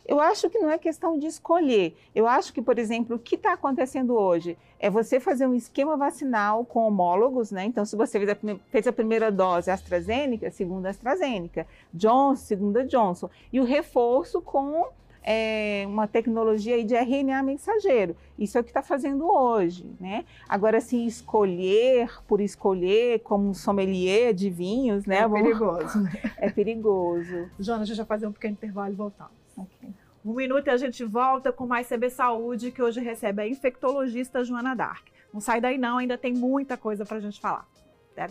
Eu 0.07 0.21
acho 0.21 0.49
que 0.51 0.59
não 0.59 0.71
é 0.71 0.79
questão 0.79 1.19
de 1.19 1.27
escolher. 1.27 1.97
Eu 2.15 2.27
acho 2.27 2.53
que, 2.53 2.63
por 2.63 2.79
exemplo, 2.79 3.17
o 3.17 3.19
que 3.19 3.35
está 3.35 3.53
acontecendo 3.53 4.15
hoje 4.15 4.57
é 4.79 4.89
você 4.89 5.21
fazer 5.21 5.47
um 5.47 5.55
esquema 5.55 5.97
vacinal 5.97 6.65
com 6.65 6.87
homólogos, 6.87 7.51
né? 7.51 7.65
Então, 7.65 7.85
se 7.85 7.97
você 7.97 8.19
fez 8.19 8.31
a, 8.31 8.37
fez 8.71 8.87
a 8.87 8.93
primeira 8.93 9.31
dose 9.31 9.71
AstraZeneca, 9.71 10.51
segunda 10.51 10.89
AstraZeneca, 10.89 11.67
Johnson, 11.93 12.45
segunda 12.45 12.85
Johnson, 12.85 13.29
e 13.53 13.61
o 13.61 13.65
reforço 13.65 14.41
com 14.41 14.89
é, 15.23 15.85
uma 15.87 16.07
tecnologia 16.07 16.83
de 16.85 16.95
RNA 16.95 17.43
mensageiro. 17.43 18.17
Isso 18.39 18.57
é 18.57 18.61
o 18.61 18.65
que 18.65 18.71
está 18.71 18.83
fazendo 18.83 19.31
hoje, 19.31 19.87
né? 20.01 20.25
Agora, 20.49 20.79
assim, 20.79 21.07
escolher 21.07 22.11
por 22.27 22.41
escolher, 22.41 23.21
como 23.21 23.49
um 23.49 23.55
sommelier 23.55 24.33
de 24.33 24.49
vinhos, 24.49 25.05
né? 25.07 25.19
É 25.19 25.29
perigoso, 25.29 26.01
né? 26.01 26.11
É 26.39 26.51
perigoso. 26.51 27.51
Jonas, 27.59 27.83
a 27.83 27.85
gente 27.85 27.97
vai 27.99 28.07
fazer 28.07 28.27
um 28.27 28.33
pequeno 28.33 28.55
intervalo 28.55 28.93
e 28.93 28.97
voltamos. 28.97 29.40
Okay. 29.57 29.91
Um 30.25 30.35
minuto 30.35 30.67
e 30.67 30.71
a 30.71 30.77
gente 30.77 31.05
volta 31.05 31.51
com 31.51 31.67
mais 31.67 31.89
CB 31.89 32.11
Saúde, 32.11 32.71
que 32.71 32.83
hoje 32.83 33.01
recebe 33.01 33.43
a 33.43 33.49
infectologista 33.49 34.45
Joana 34.45 34.75
Dark. 34.75 35.09
Não 35.33 35.41
sai 35.41 35.61
daí 35.61 35.79
não, 35.79 35.99
ainda 35.99 36.19
tem 36.19 36.35
muita 36.35 36.77
coisa 36.77 37.07
para 37.07 37.17
a 37.17 37.21
gente 37.21 37.41
falar. 37.41 37.67
Até 38.13 38.29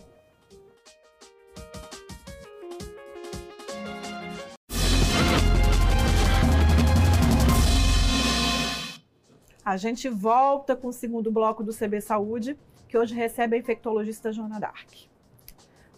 A 9.65 9.77
gente 9.77 10.09
volta 10.09 10.75
com 10.75 10.87
o 10.87 10.91
segundo 10.91 11.31
bloco 11.31 11.63
do 11.63 11.71
CB 11.71 12.01
Saúde, 12.01 12.57
que 12.87 12.97
hoje 12.97 13.13
recebe 13.13 13.55
a 13.55 13.59
infectologista 13.59 14.33
Joana 14.33 14.59
Dark. 14.59 15.08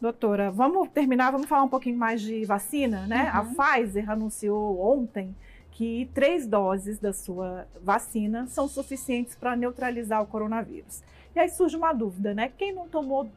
Doutora, 0.02 0.50
vamos 0.50 0.90
terminar, 0.90 1.30
vamos 1.30 1.48
falar 1.48 1.62
um 1.62 1.70
pouquinho 1.70 1.96
mais 1.96 2.22
de 2.22 2.44
vacina, 2.44 3.06
né? 3.06 3.32
Uhum. 3.32 3.62
A 3.62 3.76
Pfizer 3.76 4.10
anunciou 4.10 4.82
ontem 4.82 5.36
que 5.70 6.10
três 6.12 6.48
doses 6.48 6.98
da 6.98 7.14
sua 7.14 7.68
vacina 7.80 8.48
são 8.48 8.68
suficientes 8.68 9.36
para 9.36 9.56
neutralizar 9.56 10.20
o 10.20 10.26
coronavírus. 10.26 11.04
E 11.36 11.40
aí 11.40 11.48
surge 11.50 11.78
uma 11.78 11.94
dúvida, 11.94 12.34
né? 12.34 12.52
Quem 12.58 12.74
não 12.74 12.88
tomou 12.88 13.30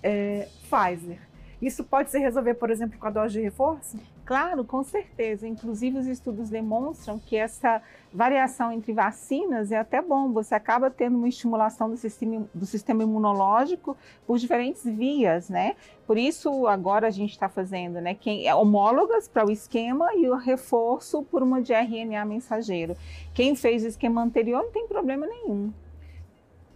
é, 0.00 0.48
Pfizer 0.70 1.18
isso 1.62 1.84
pode 1.84 2.10
se 2.10 2.18
resolver, 2.18 2.54
por 2.54 2.70
exemplo, 2.70 2.98
com 2.98 3.06
a 3.06 3.10
dose 3.10 3.34
de 3.34 3.40
reforço? 3.40 3.96
Claro, 4.24 4.64
com 4.64 4.82
certeza. 4.82 5.46
Inclusive, 5.46 5.96
os 5.96 6.06
estudos 6.08 6.50
demonstram 6.50 7.20
que 7.20 7.36
essa 7.36 7.80
variação 8.12 8.72
entre 8.72 8.92
vacinas 8.92 9.70
é 9.70 9.78
até 9.78 10.02
bom. 10.02 10.32
Você 10.32 10.56
acaba 10.56 10.90
tendo 10.90 11.16
uma 11.16 11.28
estimulação 11.28 11.88
do 11.88 11.96
sistema, 11.96 12.48
do 12.52 12.66
sistema 12.66 13.04
imunológico 13.04 13.96
por 14.26 14.38
diferentes 14.38 14.84
vias, 14.84 15.48
né? 15.48 15.76
Por 16.04 16.18
isso, 16.18 16.66
agora 16.66 17.06
a 17.06 17.10
gente 17.10 17.30
está 17.30 17.48
fazendo, 17.48 18.00
né? 18.00 18.14
Quem, 18.14 18.48
é 18.48 18.54
homólogas 18.54 19.28
para 19.28 19.46
o 19.46 19.50
esquema 19.50 20.12
e 20.16 20.28
o 20.28 20.34
reforço 20.34 21.22
por 21.22 21.44
uma 21.44 21.62
de 21.62 21.72
RNA 21.72 22.24
mensageiro. 22.24 22.96
Quem 23.32 23.54
fez 23.54 23.84
o 23.84 23.88
esquema 23.88 24.20
anterior 24.20 24.64
não 24.64 24.72
tem 24.72 24.88
problema 24.88 25.26
nenhum. 25.28 25.72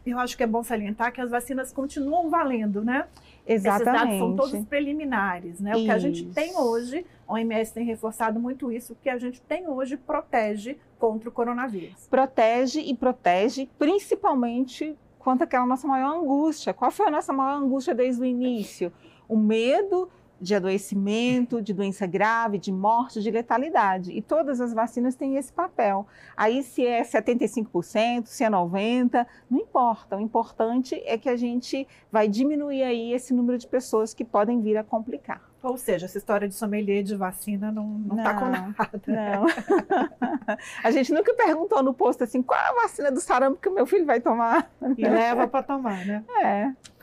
Eu 0.07 0.21
acho 0.21 0.37
que 0.37 0.43
é 0.43 0.47
bom 0.47 0.63
salientar 0.63 1.13
que 1.13 1.21
as 1.21 1.31
vacinas 1.31 1.73
continuam 1.73 2.31
valendo, 2.31 2.85
né? 2.85 3.07
Exatamente. 3.47 3.83
Esses 3.83 3.85
dados 3.85 4.19
são 4.19 4.37
todos 4.37 4.65
preliminares, 4.67 5.61
né? 5.61 5.73
Isso. 5.73 5.81
O 5.81 5.85
que 5.85 5.91
a 5.91 5.99
gente 5.99 6.27
tem 6.27 6.57
hoje, 6.57 7.05
a 7.27 7.33
OMS 7.33 7.75
tem 7.75 7.85
reforçado 7.85 8.39
muito 8.39 8.71
isso, 8.71 8.93
o 8.93 8.97
que 8.97 9.09
a 9.09 9.19
gente 9.19 9.41
tem 9.43 9.69
hoje 9.69 9.97
protege 9.97 10.79
contra 10.99 11.29
o 11.29 11.33
coronavírus. 11.33 12.07
Protege 12.09 12.81
e 12.81 12.95
protege 12.95 13.69
principalmente 13.79 14.97
quanto 15.19 15.43
àquela 15.43 15.67
nossa 15.67 15.89
maior 15.89 16.17
angústia. 16.17 16.73
Qual 16.73 16.91
foi 16.91 17.09
a 17.09 17.11
nossa 17.11 17.33
maior 17.33 17.61
angústia 17.61 17.95
desde 17.95 18.23
o 18.23 18.25
início? 18.25 18.93
O 19.29 19.37
medo 19.37 20.09
de 20.41 20.55
adoecimento, 20.55 21.63
de 21.63 21.73
doença 21.73 22.07
grave, 22.07 22.59
de 22.59 22.71
morte, 22.71 23.23
de 23.23 23.31
letalidade. 23.31 24.13
E 24.13 24.21
todas 24.21 24.61
as 24.61 24.73
vacinas 24.73 25.15
têm 25.15 25.37
esse 25.37 25.53
papel. 25.53 26.07
Aí, 26.37 26.63
se 26.63 26.87
é 26.87 27.03
75%, 27.03 28.27
se 28.27 28.45
é 28.45 28.51
90%, 28.51 29.27
não 29.51 29.59
importa. 29.59 30.17
O 30.17 30.21
importante 30.21 31.01
é 31.05 31.17
que 31.17 31.29
a 31.29 31.37
gente 31.37 31.87
vai 32.11 32.29
diminuir 32.29 32.83
aí 32.83 33.13
esse 33.13 33.33
número 33.33 33.59
de 33.59 33.67
pessoas 33.67 34.13
que 34.13 34.25
podem 34.25 34.61
vir 34.61 34.77
a 34.77 34.85
complicar. 34.85 35.43
Ou 35.63 35.77
seja, 35.77 36.07
essa 36.07 36.19
história 36.19 36.47
de 36.47 36.55
sommelier 36.55 37.03
de 37.03 37.17
vacina 37.17 37.73
não, 37.73 37.85
não, 37.85 38.17
não 38.17 38.23
tá 38.23 38.35
com 38.35 38.47
nada. 38.47 38.75
Não. 39.07 39.47
a 40.85 40.91
gente 40.93 41.13
nunca 41.13 41.35
perguntou 41.35 41.83
no 41.83 41.93
posto 41.93 42.23
assim, 42.23 42.41
qual 42.41 42.61
é 42.61 42.69
a 42.69 42.83
vacina 42.83 43.11
do 43.11 43.21
sarampo 43.21 43.61
que 43.61 43.69
o 43.69 43.75
meu 43.75 43.85
filho 43.85 44.07
vai 44.07 44.21
tomar? 44.21 44.71
E 44.97 45.03
leva 45.03 45.49
para 45.49 45.65
tomar, 45.65 46.05
né? 46.07 46.25
É 46.41 46.96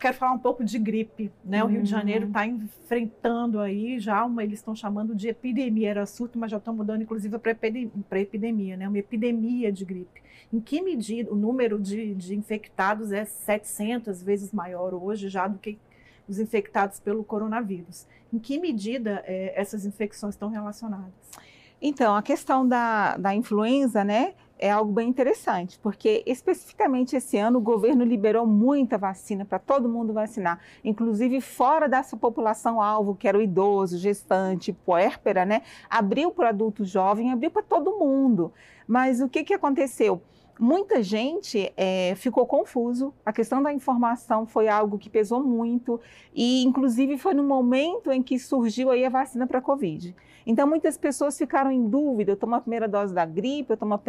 quero 0.00 0.16
falar 0.16 0.32
um 0.32 0.38
pouco 0.38 0.64
de 0.64 0.78
gripe, 0.78 1.30
né? 1.44 1.62
O 1.62 1.66
Rio 1.66 1.82
de 1.82 1.90
Janeiro 1.90 2.26
está 2.26 2.40
uhum. 2.40 2.62
enfrentando 2.64 3.60
aí 3.60 4.00
já 4.00 4.24
uma, 4.24 4.42
eles 4.42 4.58
estão 4.58 4.74
chamando 4.74 5.14
de 5.14 5.28
epidemia, 5.28 5.90
era 5.90 6.06
surto, 6.06 6.38
mas 6.38 6.50
já 6.50 6.56
estão 6.56 6.74
mudando 6.74 7.02
inclusive 7.02 7.38
para 7.38 8.20
epidemia, 8.20 8.78
né? 8.78 8.88
Uma 8.88 8.98
epidemia 8.98 9.70
de 9.70 9.84
gripe. 9.84 10.22
Em 10.50 10.58
que 10.58 10.80
medida 10.80 11.30
o 11.30 11.36
número 11.36 11.78
de, 11.78 12.14
de 12.14 12.34
infectados 12.34 13.12
é 13.12 13.26
700 13.26 14.22
vezes 14.22 14.52
maior 14.52 14.94
hoje 14.94 15.28
já 15.28 15.46
do 15.46 15.58
que 15.58 15.78
os 16.26 16.38
infectados 16.38 16.98
pelo 16.98 17.22
coronavírus? 17.22 18.06
Em 18.32 18.38
que 18.38 18.58
medida 18.58 19.22
é, 19.26 19.52
essas 19.60 19.84
infecções 19.84 20.34
estão 20.34 20.48
relacionadas? 20.48 21.12
Então, 21.82 22.16
a 22.16 22.22
questão 22.22 22.66
da, 22.66 23.16
da 23.16 23.34
influenza, 23.34 24.02
né? 24.02 24.34
É 24.60 24.70
algo 24.70 24.92
bem 24.92 25.08
interessante, 25.08 25.78
porque 25.82 26.22
especificamente 26.26 27.16
esse 27.16 27.38
ano 27.38 27.58
o 27.58 27.62
governo 27.62 28.04
liberou 28.04 28.46
muita 28.46 28.98
vacina 28.98 29.44
para 29.44 29.58
todo 29.58 29.88
mundo 29.88 30.12
vacinar, 30.12 30.60
inclusive 30.84 31.40
fora 31.40 31.88
dessa 31.88 32.16
população 32.16 32.80
alvo, 32.80 33.14
que 33.14 33.26
era 33.26 33.38
o 33.38 33.42
idoso, 33.42 33.96
gestante, 33.96 34.72
puérpera, 34.72 35.46
né? 35.46 35.62
Abriu 35.88 36.30
para 36.30 36.50
adulto 36.50 36.84
jovem, 36.84 37.32
abriu 37.32 37.50
para 37.50 37.62
todo 37.62 37.98
mundo. 37.98 38.52
Mas 38.86 39.20
o 39.20 39.28
que, 39.28 39.42
que 39.42 39.54
aconteceu? 39.54 40.20
Muita 40.58 41.02
gente 41.02 41.72
é, 41.74 42.14
ficou 42.16 42.44
confuso. 42.44 43.14
A 43.24 43.32
questão 43.32 43.62
da 43.62 43.72
informação 43.72 44.46
foi 44.46 44.68
algo 44.68 44.98
que 44.98 45.08
pesou 45.08 45.42
muito 45.42 45.98
e, 46.34 46.62
inclusive, 46.64 47.16
foi 47.16 47.32
no 47.32 47.42
momento 47.42 48.12
em 48.12 48.22
que 48.22 48.38
surgiu 48.38 48.90
aí 48.90 49.06
a 49.06 49.08
vacina 49.08 49.46
para 49.46 49.58
a 49.58 49.62
Covid. 49.62 50.14
Então, 50.46 50.66
muitas 50.66 50.96
pessoas 50.96 51.36
ficaram 51.36 51.70
em 51.70 51.88
dúvida: 51.88 52.32
eu 52.32 52.36
tomo 52.36 52.54
a 52.54 52.60
primeira 52.60 52.88
dose 52.88 53.14
da 53.14 53.24
gripe, 53.24 53.72
eu 53.72 53.76
tomo 53.76 53.94
a, 53.94 54.00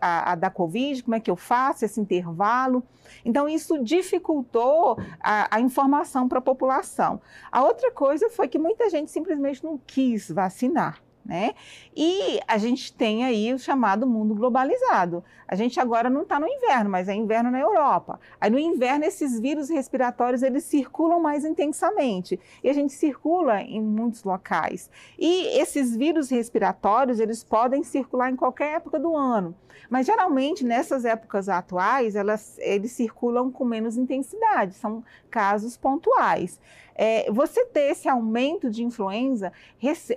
a, 0.00 0.32
a 0.32 0.34
da 0.34 0.50
Covid, 0.50 1.02
como 1.02 1.14
é 1.14 1.20
que 1.20 1.30
eu 1.30 1.36
faço 1.36 1.84
esse 1.84 2.00
intervalo? 2.00 2.82
Então, 3.24 3.48
isso 3.48 3.82
dificultou 3.82 4.98
a, 5.20 5.56
a 5.56 5.60
informação 5.60 6.28
para 6.28 6.38
a 6.38 6.42
população. 6.42 7.20
A 7.50 7.62
outra 7.62 7.90
coisa 7.90 8.28
foi 8.30 8.48
que 8.48 8.58
muita 8.58 8.88
gente 8.90 9.10
simplesmente 9.10 9.64
não 9.64 9.78
quis 9.78 10.30
vacinar 10.30 11.00
né? 11.28 11.54
E 11.94 12.40
a 12.48 12.56
gente 12.56 12.90
tem 12.90 13.22
aí 13.22 13.52
o 13.52 13.58
chamado 13.58 14.06
mundo 14.06 14.34
globalizado. 14.34 15.22
A 15.46 15.54
gente 15.54 15.78
agora 15.78 16.08
não 16.08 16.22
está 16.22 16.40
no 16.40 16.48
inverno, 16.48 16.88
mas 16.88 17.06
é 17.06 17.14
inverno 17.14 17.50
na 17.50 17.60
Europa. 17.60 18.18
Aí 18.40 18.50
no 18.50 18.58
inverno 18.58 19.04
esses 19.04 19.38
vírus 19.38 19.68
respiratórios 19.68 20.42
eles 20.42 20.64
circulam 20.64 21.20
mais 21.20 21.44
intensamente 21.44 22.40
e 22.64 22.70
a 22.70 22.72
gente 22.72 22.94
circula 22.94 23.60
em 23.60 23.80
muitos 23.80 24.24
locais. 24.24 24.90
E 25.18 25.58
esses 25.60 25.94
vírus 25.94 26.30
respiratórios 26.30 27.20
eles 27.20 27.44
podem 27.44 27.82
circular 27.82 28.30
em 28.30 28.36
qualquer 28.36 28.76
época 28.76 28.98
do 28.98 29.14
ano, 29.14 29.54
mas 29.90 30.06
geralmente 30.06 30.64
nessas 30.64 31.04
épocas 31.04 31.50
atuais 31.50 32.16
elas 32.16 32.56
eles 32.58 32.92
circulam 32.92 33.50
com 33.50 33.66
menos 33.66 33.98
intensidade. 33.98 34.74
São 34.74 35.04
casos 35.30 35.76
pontuais 35.76 36.58
é, 36.98 37.30
você 37.30 37.64
ter 37.64 37.92
esse 37.92 38.08
aumento 38.08 38.68
de 38.68 38.82
influenza 38.82 39.52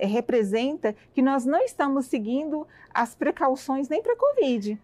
representa 0.02 0.96
que 1.12 1.22
nós 1.22 1.44
não 1.44 1.60
estamos 1.60 2.06
seguindo 2.06 2.66
as 2.92 3.14
precauções 3.14 3.88
nem 3.88 4.02
para 4.02 4.12
a 4.12 4.16
Covid. 4.16 4.80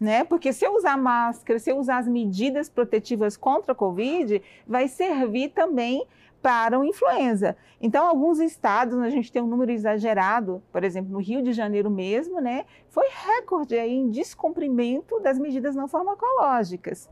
Né? 0.00 0.22
Porque 0.24 0.52
se 0.52 0.64
eu 0.64 0.74
usar 0.74 0.96
máscara, 0.96 1.58
se 1.58 1.70
eu 1.70 1.78
usar 1.78 1.98
as 1.98 2.08
medidas 2.08 2.68
protetivas 2.68 3.36
contra 3.36 3.72
a 3.72 3.74
Covid, 3.74 4.40
vai 4.66 4.86
servir 4.86 5.48
também 5.48 6.06
para 6.40 6.78
o 6.78 6.84
influenza. 6.84 7.56
Então, 7.80 8.06
alguns 8.06 8.38
estados, 8.38 8.96
a 9.00 9.10
gente 9.10 9.32
tem 9.32 9.42
um 9.42 9.46
número 9.46 9.72
exagerado, 9.72 10.62
por 10.70 10.84
exemplo, 10.84 11.12
no 11.12 11.18
Rio 11.18 11.42
de 11.42 11.52
Janeiro 11.52 11.90
mesmo, 11.90 12.40
né, 12.40 12.64
foi 12.88 13.06
recorde 13.08 13.76
aí 13.76 13.92
em 13.92 14.08
descumprimento 14.08 15.18
das 15.18 15.36
medidas 15.36 15.74
não 15.74 15.88
farmacológicas 15.88 17.08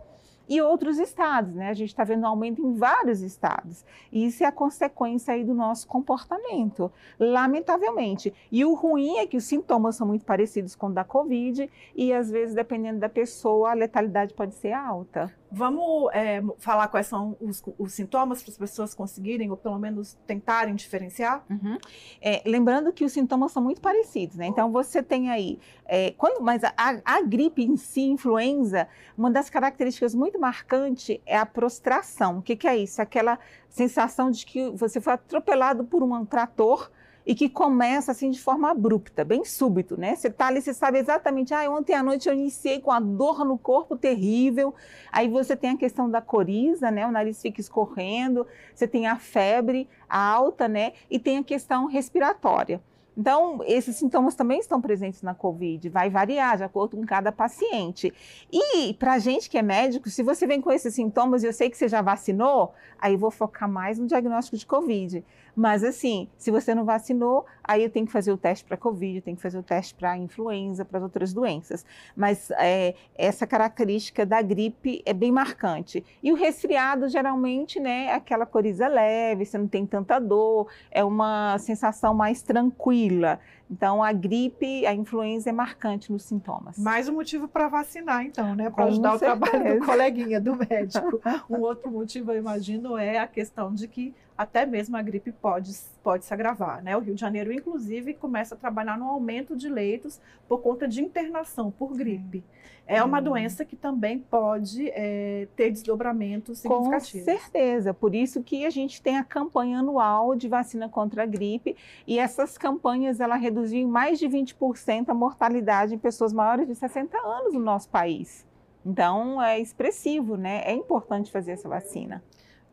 e 0.49 0.61
outros 0.61 0.99
estados, 0.99 1.55
né? 1.55 1.71
A 1.71 1.75
gente 1.75 1.89
está 1.89 2.05
vendo 2.05 2.23
um 2.23 2.27
aumento 2.27 2.61
em 2.63 2.75
vários 2.75 3.21
estados. 3.21 3.85
E 4.13 4.27
isso 4.27 4.45
é 4.45 4.47
a 4.47 4.53
consequência 4.53 5.35
aí 5.35 5.45
do 5.45 5.55
nosso 5.55 5.87
comportamento, 5.87 6.91
lamentavelmente. 7.19 8.33
E 8.51 8.65
o 8.65 8.75
ruim 8.75 9.19
é 9.19 9.27
que 9.27 9.37
os 9.37 9.45
sintomas 9.45 9.97
são 9.97 10.07
muito 10.07 10.25
parecidos 10.25 10.75
com 10.75 10.87
o 10.87 10.93
da 10.93 11.05
Covid 11.05 11.71
e 11.95 12.13
às 12.13 12.31
vezes, 12.31 12.55
dependendo 12.55 13.01
da 13.01 13.09
pessoa, 13.09 13.71
a 13.71 13.75
letalidade 13.75 14.35
pode 14.35 14.55
ser 14.55 14.73
alta. 14.73 15.33
Vamos 15.51 16.11
é, 16.13 16.43
falar 16.59 16.89
quais 16.89 17.07
são 17.07 17.37
os, 17.41 17.63
os 17.79 17.93
sintomas 17.93 18.43
para 18.43 18.51
as 18.51 18.59
pessoas 18.59 18.95
conseguirem, 18.95 19.51
ou 19.51 19.57
pelo 19.57 19.79
menos 19.79 20.15
tentarem 20.27 20.75
diferenciar? 20.75 21.45
Uhum. 21.49 21.79
É, 22.21 22.43
lembrando 22.45 22.93
que 22.93 23.05
os 23.05 23.13
sintomas 23.13 23.53
são 23.53 23.63
muito 23.63 23.81
parecidos, 23.81 24.37
né? 24.37 24.47
Então 24.47 24.73
você 24.73 25.03
tem 25.03 25.31
aí, 25.31 25.59
é, 25.87 26.13
quando, 26.13 26.43
mas 26.43 26.63
a, 26.65 26.73
a, 27.05 27.23
gripe 27.23 27.63
em 27.63 27.77
si, 27.77 28.03
influenza, 28.03 28.89
uma 29.17 29.31
das 29.31 29.49
características 29.49 30.15
muito 30.15 30.39
marcantes 30.39 31.19
é 31.25 31.37
a 31.37 31.47
prostração. 31.47 32.39
O 32.39 32.43
que, 32.43 32.57
que 32.57 32.67
é 32.67 32.77
isso? 32.77 33.01
Aquela 33.01 33.39
sensação 33.69 34.31
de 34.31 34.45
que 34.45 34.71
você 34.71 35.01
foi 35.01 35.13
atropelado 35.13 35.85
por 35.85 36.03
um 36.03 36.25
trator 36.25 36.91
e 37.27 37.35
que 37.35 37.49
começa 37.49 38.13
assim 38.13 38.31
de 38.31 38.41
forma 38.41 38.71
abrupta, 38.71 39.25
bem 39.25 39.45
súbito, 39.45 39.99
né? 39.99 40.15
Você 40.15 40.31
tá 40.31 40.47
ali, 40.47 40.63
você 40.63 40.73
sabe 40.73 40.99
exatamente, 40.99 41.53
ah, 41.53 41.69
ontem 41.69 41.93
à 41.93 42.03
noite 42.03 42.29
eu 42.29 42.35
iniciei 42.35 42.81
com 42.81 42.93
a 42.93 43.01
dor 43.01 43.45
no 43.45 43.59
corpo 43.59 43.97
terrível. 43.97 44.73
Aí 45.11 45.29
você 45.29 45.57
tem 45.57 45.71
a 45.71 45.77
questão 45.77 46.09
da 46.09 46.21
coriza, 46.21 46.89
né? 46.89 47.05
O 47.05 47.11
nariz 47.11 47.43
fica 47.43 47.61
escorrendo, 47.61 48.47
você 48.73 48.87
tem 48.87 49.09
a 49.09 49.17
febre 49.17 49.89
alta, 50.09 50.69
né? 50.69 50.93
E 51.11 51.19
tem 51.19 51.39
a 51.39 51.43
questão 51.43 51.87
respiratória. 51.87 52.81
Então, 53.17 53.61
esses 53.65 53.97
sintomas 53.97 54.35
também 54.35 54.59
estão 54.59 54.79
presentes 54.79 55.23
na 55.23 55.35
COVID, 55.35 55.89
vai 55.89 56.11
variar 56.11 56.59
de 56.59 56.65
acordo 56.65 56.99
com 56.99 57.07
cada 57.07 57.33
paciente. 57.33 58.13
E 58.53 58.93
para 58.95 59.19
gente 59.19 59.49
que 59.49 59.57
é 59.57 59.63
médico, 59.63 60.11
se 60.11 60.23
você 60.23 60.47
vem 60.47 60.61
com 60.61 60.71
esses 60.71 60.95
sintomas 60.95 61.43
e 61.43 61.47
eu 61.47 61.53
sei 61.53 61.71
que 61.71 61.79
você 61.79 61.89
já 61.89 62.03
vacinou, 62.03 62.75
aí 62.99 63.17
vou 63.17 63.31
focar 63.31 63.71
mais 63.71 63.99
no 63.99 64.07
diagnóstico 64.07 64.59
de 64.59 64.67
COVID. 64.67 65.25
Mas 65.57 65.83
assim, 65.83 66.29
se 66.37 66.51
você 66.51 66.75
não 66.75 66.85
vacinou, 66.85 67.47
aí 67.65 67.83
eu 67.83 67.89
tenho 67.89 68.05
que 68.05 68.13
fazer 68.13 68.31
o 68.31 68.37
teste 68.37 68.63
para 68.67 68.77
Covid, 68.77 69.23
tenho 69.23 69.37
que 69.37 69.43
fazer 69.43 69.59
o 69.59 69.63
teste 69.63 69.95
para 69.95 70.15
influenza, 70.19 70.85
para 70.85 71.01
outras 71.01 71.33
doenças. 71.33 71.83
Mas 72.15 72.51
é, 72.59 72.95
essa 73.15 73.47
característica 73.47 74.27
da 74.27 74.43
gripe 74.43 75.03
é 75.07 75.15
bem 75.15 75.33
marcante. 75.33 76.05
E 76.23 76.31
o 76.31 76.35
resfriado, 76.35 77.09
geralmente, 77.09 77.81
né, 77.81 78.09
é 78.09 78.15
aquela 78.15 78.45
coriza 78.45 78.87
leve, 78.87 79.47
você 79.47 79.57
não 79.57 79.67
tem 79.67 79.87
tanta 79.87 80.19
dor, 80.19 80.69
é 80.91 81.03
uma 81.03 81.59
sensação 81.59 82.13
mais 82.13 82.43
tranquila. 82.43 83.41
Então, 83.71 84.03
a 84.03 84.13
gripe, 84.13 84.87
a 84.87 84.95
influenza 84.95 85.51
é 85.51 85.53
marcante 85.53 86.13
nos 86.13 86.23
sintomas. 86.23 86.79
Mais 86.79 87.09
um 87.09 87.15
motivo 87.15 87.49
para 87.49 87.69
vacinar, 87.69 88.25
então, 88.25 88.55
né? 88.55 88.71
Para 88.71 88.85
ajudar 88.85 89.19
certeza. 89.19 89.35
o 89.35 89.39
trabalho 89.39 89.81
do 89.81 89.87
coleguinha, 89.87 90.41
do 90.41 90.57
médico. 90.57 91.21
um 91.51 91.61
outro 91.61 91.91
motivo, 91.91 92.31
eu 92.31 92.39
imagino, 92.39 92.97
é 92.97 93.19
a 93.19 93.27
questão 93.27 93.75
de 93.75 93.89
que 93.89 94.15
até 94.39 94.67
mesmo 94.67 94.97
a 94.97 95.03
gripe 95.03 95.33
pode, 95.33 95.73
pode 96.03 96.25
se 96.25 96.33
agravar. 96.33 96.83
Né? 96.83 96.97
O 96.97 97.01
Rio 97.01 97.15
de 97.15 97.21
Janeiro, 97.21 97.53
inclusive, 97.53 98.15
começa 98.15 98.55
a 98.55 98.59
trabalhar 98.59 98.97
no 98.99 99.07
aumento 99.07 99.57
de 99.57 99.69
leitos 99.69 100.21
por 100.47 100.61
conta 100.61 100.87
de 100.87 101.03
internação 101.03 101.71
por 101.71 101.97
gripe. 101.97 102.45
É 102.87 103.03
uma 103.03 103.19
hum. 103.19 103.25
doença 103.25 103.65
que 103.65 103.75
também 103.75 104.19
pode 104.19 104.89
é, 104.91 105.49
ter 105.57 105.71
desdobramentos 105.71 106.61
significativos. 106.61 107.27
Com 107.27 107.39
certeza, 107.39 107.93
por 107.93 108.15
isso 108.15 108.43
que 108.43 108.65
a 108.65 108.71
gente 108.71 109.03
tem 109.03 109.19
a 109.19 109.25
campanha 109.25 109.81
anual 109.81 110.37
de 110.37 110.47
vacina 110.47 110.89
contra 110.89 111.25
a 111.25 111.27
gripe 111.27 111.77
e 112.07 112.19
essas 112.19 112.57
campanhas 112.57 113.19
ela 113.19 113.35
reduziu 113.35 113.81
em 113.81 113.87
mais 113.87 114.21
de 114.21 114.29
20% 114.29 115.09
a 115.09 115.15
mortalidade 115.15 115.95
em 115.95 115.99
pessoas 115.99 116.33
maiores 116.33 116.69
de 116.69 116.75
60 116.77 117.19
anos 117.19 117.55
no 117.55 117.61
nosso 117.61 117.89
país. 117.89 118.47
Então 118.85 119.43
é 119.43 119.59
expressivo, 119.59 120.37
né? 120.37 120.63
É 120.65 120.73
importante 120.73 121.33
fazer 121.33 121.53
essa 121.53 121.69
vacina. 121.69 122.23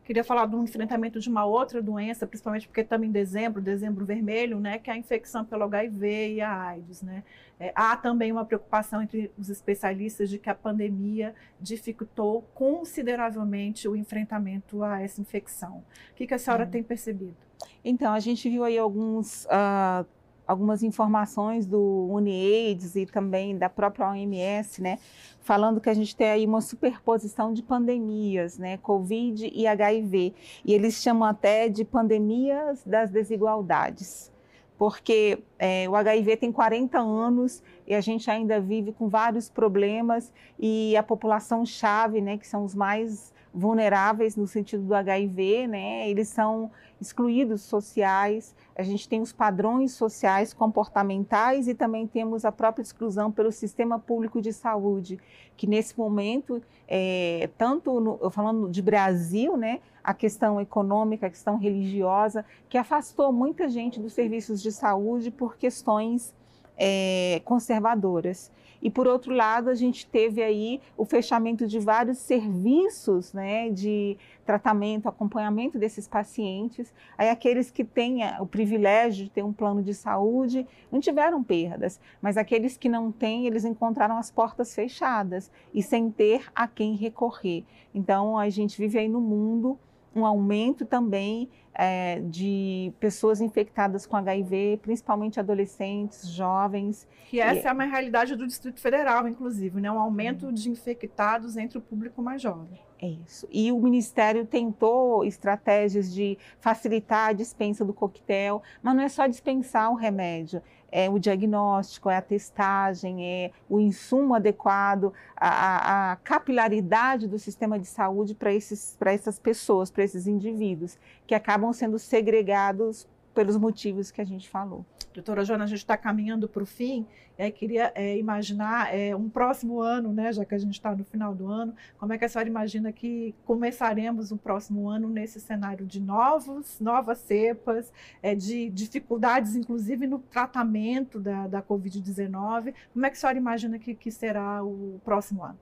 Queria 0.04 0.22
falar 0.22 0.44
do 0.44 0.62
enfrentamento 0.62 1.18
de 1.18 1.30
uma 1.30 1.46
outra 1.46 1.80
doença, 1.80 2.26
principalmente 2.26 2.68
porque 2.68 2.82
estamos 2.82 3.06
em 3.08 3.10
dezembro, 3.10 3.62
dezembro 3.62 4.04
vermelho, 4.04 4.60
né, 4.60 4.78
que 4.78 4.90
é 4.90 4.92
a 4.92 4.96
infecção 4.96 5.44
pelo 5.44 5.64
HIV 5.64 6.34
e 6.34 6.40
a 6.42 6.52
AIDS, 6.52 7.00
né. 7.00 7.24
É, 7.58 7.72
há 7.74 7.96
também 7.96 8.30
uma 8.30 8.44
preocupação 8.44 9.00
entre 9.00 9.30
os 9.38 9.48
especialistas 9.48 10.28
de 10.28 10.38
que 10.38 10.50
a 10.50 10.54
pandemia 10.54 11.34
dificultou 11.60 12.42
consideravelmente 12.52 13.88
o 13.88 13.96
enfrentamento 13.96 14.82
a 14.82 15.00
essa 15.00 15.20
infecção. 15.20 15.82
O 16.12 16.14
que, 16.16 16.26
que 16.26 16.34
a 16.34 16.38
senhora 16.38 16.64
hum. 16.64 16.70
tem 16.70 16.82
percebido? 16.82 17.36
Então, 17.84 18.12
a 18.12 18.20
gente 18.20 18.48
viu 18.50 18.64
aí 18.64 18.76
alguns 18.76 19.44
uh, 19.46 20.04
algumas 20.46 20.82
informações 20.82 21.66
do 21.66 22.06
UNIAIDS 22.10 22.96
e 22.96 23.06
também 23.06 23.56
da 23.56 23.68
própria 23.68 24.10
OMS, 24.10 24.80
né, 24.82 24.98
falando 25.40 25.80
que 25.80 25.88
a 25.88 25.94
gente 25.94 26.14
tem 26.14 26.28
aí 26.30 26.46
uma 26.46 26.60
superposição 26.60 27.52
de 27.52 27.62
pandemias, 27.62 28.58
né, 28.58 28.76
Covid 28.78 29.50
e 29.52 29.66
HIV, 29.66 30.34
e 30.64 30.72
eles 30.72 30.94
chamam 31.02 31.28
até 31.28 31.68
de 31.68 31.84
pandemias 31.84 32.82
das 32.84 33.10
desigualdades, 33.10 34.32
porque 34.78 35.38
é, 35.58 35.88
o 35.88 35.96
HIV 35.96 36.36
tem 36.36 36.52
40 36.52 36.98
anos 36.98 37.62
e 37.86 37.94
a 37.94 38.00
gente 38.00 38.30
ainda 38.30 38.60
vive 38.60 38.92
com 38.92 39.08
vários 39.08 39.48
problemas 39.48 40.32
e 40.58 40.96
a 40.96 41.02
população 41.02 41.64
chave, 41.64 42.20
né, 42.20 42.38
que 42.38 42.46
são 42.46 42.64
os 42.64 42.74
mais 42.74 43.33
vulneráveis 43.54 44.34
no 44.34 44.46
sentido 44.46 44.82
do 44.84 44.94
HIV, 44.94 45.68
né, 45.68 46.10
eles 46.10 46.28
são 46.28 46.70
excluídos 47.00 47.62
sociais, 47.62 48.54
a 48.74 48.82
gente 48.82 49.08
tem 49.08 49.20
os 49.20 49.32
padrões 49.32 49.92
sociais 49.92 50.52
comportamentais 50.52 51.68
e 51.68 51.74
também 51.74 52.06
temos 52.06 52.44
a 52.44 52.50
própria 52.50 52.82
exclusão 52.82 53.30
pelo 53.30 53.52
sistema 53.52 53.98
público 53.98 54.42
de 54.42 54.52
saúde, 54.52 55.20
que 55.56 55.66
nesse 55.66 55.96
momento, 55.96 56.60
é, 56.88 57.48
tanto 57.56 58.00
no, 58.00 58.30
falando 58.30 58.68
de 58.68 58.82
Brasil, 58.82 59.56
né, 59.56 59.80
a 60.02 60.12
questão 60.12 60.60
econômica, 60.60 61.26
a 61.26 61.30
questão 61.30 61.56
religiosa, 61.56 62.44
que 62.68 62.76
afastou 62.76 63.32
muita 63.32 63.68
gente 63.68 64.00
dos 64.00 64.12
serviços 64.12 64.60
de 64.60 64.72
saúde 64.72 65.30
por 65.30 65.56
questões 65.56 66.34
é, 66.76 67.40
conservadoras. 67.44 68.50
E 68.84 68.90
por 68.90 69.08
outro 69.08 69.32
lado, 69.34 69.70
a 69.70 69.74
gente 69.74 70.06
teve 70.06 70.42
aí 70.42 70.78
o 70.94 71.06
fechamento 71.06 71.66
de 71.66 71.80
vários 71.80 72.18
serviços 72.18 73.32
né, 73.32 73.70
de 73.70 74.18
tratamento, 74.44 75.08
acompanhamento 75.08 75.78
desses 75.78 76.06
pacientes. 76.06 76.92
Aí 77.16 77.30
aqueles 77.30 77.70
que 77.70 77.82
têm 77.82 78.18
o 78.38 78.46
privilégio 78.46 79.24
de 79.24 79.30
ter 79.30 79.42
um 79.42 79.54
plano 79.54 79.82
de 79.82 79.94
saúde 79.94 80.66
não 80.92 81.00
tiveram 81.00 81.42
perdas, 81.42 81.98
mas 82.20 82.36
aqueles 82.36 82.76
que 82.76 82.90
não 82.90 83.10
têm, 83.10 83.46
eles 83.46 83.64
encontraram 83.64 84.18
as 84.18 84.30
portas 84.30 84.74
fechadas 84.74 85.50
e 85.72 85.82
sem 85.82 86.10
ter 86.10 86.44
a 86.54 86.68
quem 86.68 86.94
recorrer. 86.94 87.64
Então 87.94 88.36
a 88.36 88.50
gente 88.50 88.76
vive 88.76 88.98
aí 88.98 89.08
no 89.08 89.20
mundo 89.20 89.78
um 90.14 90.24
aumento 90.24 90.84
também 90.84 91.48
é, 91.74 92.20
de 92.20 92.92
pessoas 93.00 93.40
infectadas 93.40 94.06
com 94.06 94.16
HIV, 94.16 94.78
principalmente 94.80 95.40
adolescentes, 95.40 96.28
jovens. 96.28 97.08
Que 97.28 97.40
essa 97.40 97.66
e... 97.68 97.70
é 97.70 97.72
uma 97.72 97.84
realidade 97.84 98.36
do 98.36 98.46
Distrito 98.46 98.80
Federal, 98.80 99.26
inclusive, 99.26 99.80
né? 99.80 99.90
um 99.90 99.98
aumento 99.98 100.52
de 100.52 100.70
infectados 100.70 101.56
entre 101.56 101.78
o 101.78 101.80
público 101.80 102.22
mais 102.22 102.40
jovem. 102.40 102.78
É 103.02 103.08
isso. 103.08 103.46
E 103.50 103.70
o 103.70 103.78
Ministério 103.78 104.46
tentou 104.46 105.24
estratégias 105.24 106.12
de 106.14 106.38
facilitar 106.60 107.30
a 107.30 107.32
dispensa 107.32 107.84
do 107.84 107.92
coquetel, 107.92 108.62
mas 108.82 108.94
não 108.94 109.02
é 109.02 109.08
só 109.08 109.26
dispensar 109.26 109.90
o 109.90 109.94
remédio, 109.94 110.62
é 110.96 111.10
o 111.10 111.18
diagnóstico, 111.18 112.08
é 112.08 112.16
a 112.16 112.22
testagem, 112.22 113.26
é 113.26 113.50
o 113.68 113.80
insumo 113.80 114.32
adequado, 114.32 115.12
a, 115.36 116.12
a 116.12 116.16
capilaridade 116.16 117.26
do 117.26 117.36
sistema 117.36 117.80
de 117.80 117.86
saúde 117.86 118.32
para 118.32 118.52
essas 118.52 119.36
pessoas, 119.40 119.90
para 119.90 120.04
esses 120.04 120.28
indivíduos, 120.28 120.96
que 121.26 121.34
acabam 121.34 121.72
sendo 121.72 121.98
segregados 121.98 123.08
pelos 123.34 123.56
motivos 123.56 124.12
que 124.12 124.20
a 124.20 124.24
gente 124.24 124.48
falou. 124.48 124.86
Doutora 125.14 125.44
Joana, 125.44 125.62
a 125.62 125.66
gente 125.68 125.78
está 125.78 125.96
caminhando 125.96 126.48
para 126.48 126.64
o 126.64 126.66
fim, 126.66 127.06
aí 127.38 127.52
queria 127.52 127.92
é, 127.94 128.18
imaginar 128.18 128.92
é, 128.92 129.14
um 129.14 129.28
próximo 129.28 129.80
ano, 129.80 130.12
né, 130.12 130.32
já 130.32 130.44
que 130.44 130.52
a 130.52 130.58
gente 130.58 130.72
está 130.72 130.92
no 130.92 131.04
final 131.04 131.32
do 131.32 131.46
ano, 131.46 131.72
como 131.96 132.12
é 132.12 132.18
que 132.18 132.24
a 132.24 132.28
senhora 132.28 132.48
imagina 132.48 132.90
que 132.90 133.32
começaremos 133.44 134.32
o 134.32 134.36
próximo 134.36 134.88
ano 134.88 135.08
nesse 135.08 135.40
cenário 135.40 135.86
de 135.86 136.00
novos, 136.00 136.80
novas 136.80 137.18
cepas, 137.18 137.92
é, 138.20 138.34
de 138.34 138.68
dificuldades, 138.70 139.54
inclusive 139.54 140.04
no 140.04 140.18
tratamento 140.18 141.20
da, 141.20 141.46
da 141.46 141.62
Covid-19? 141.62 142.74
Como 142.92 143.06
é 143.06 143.08
que 143.08 143.16
a 143.16 143.20
senhora 143.20 143.38
imagina 143.38 143.78
que, 143.78 143.94
que 143.94 144.10
será 144.10 144.64
o 144.64 145.00
próximo 145.04 145.44
ano? 145.44 145.58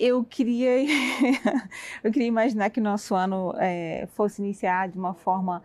eu 0.00 0.22
queria 0.22 0.70
eu 2.04 2.12
queria 2.12 2.28
imaginar 2.28 2.70
que 2.70 2.80
nosso 2.80 3.16
ano 3.16 3.52
é, 3.58 4.06
fosse 4.14 4.40
iniciar 4.40 4.88
de 4.88 4.96
uma 4.96 5.12
forma 5.12 5.60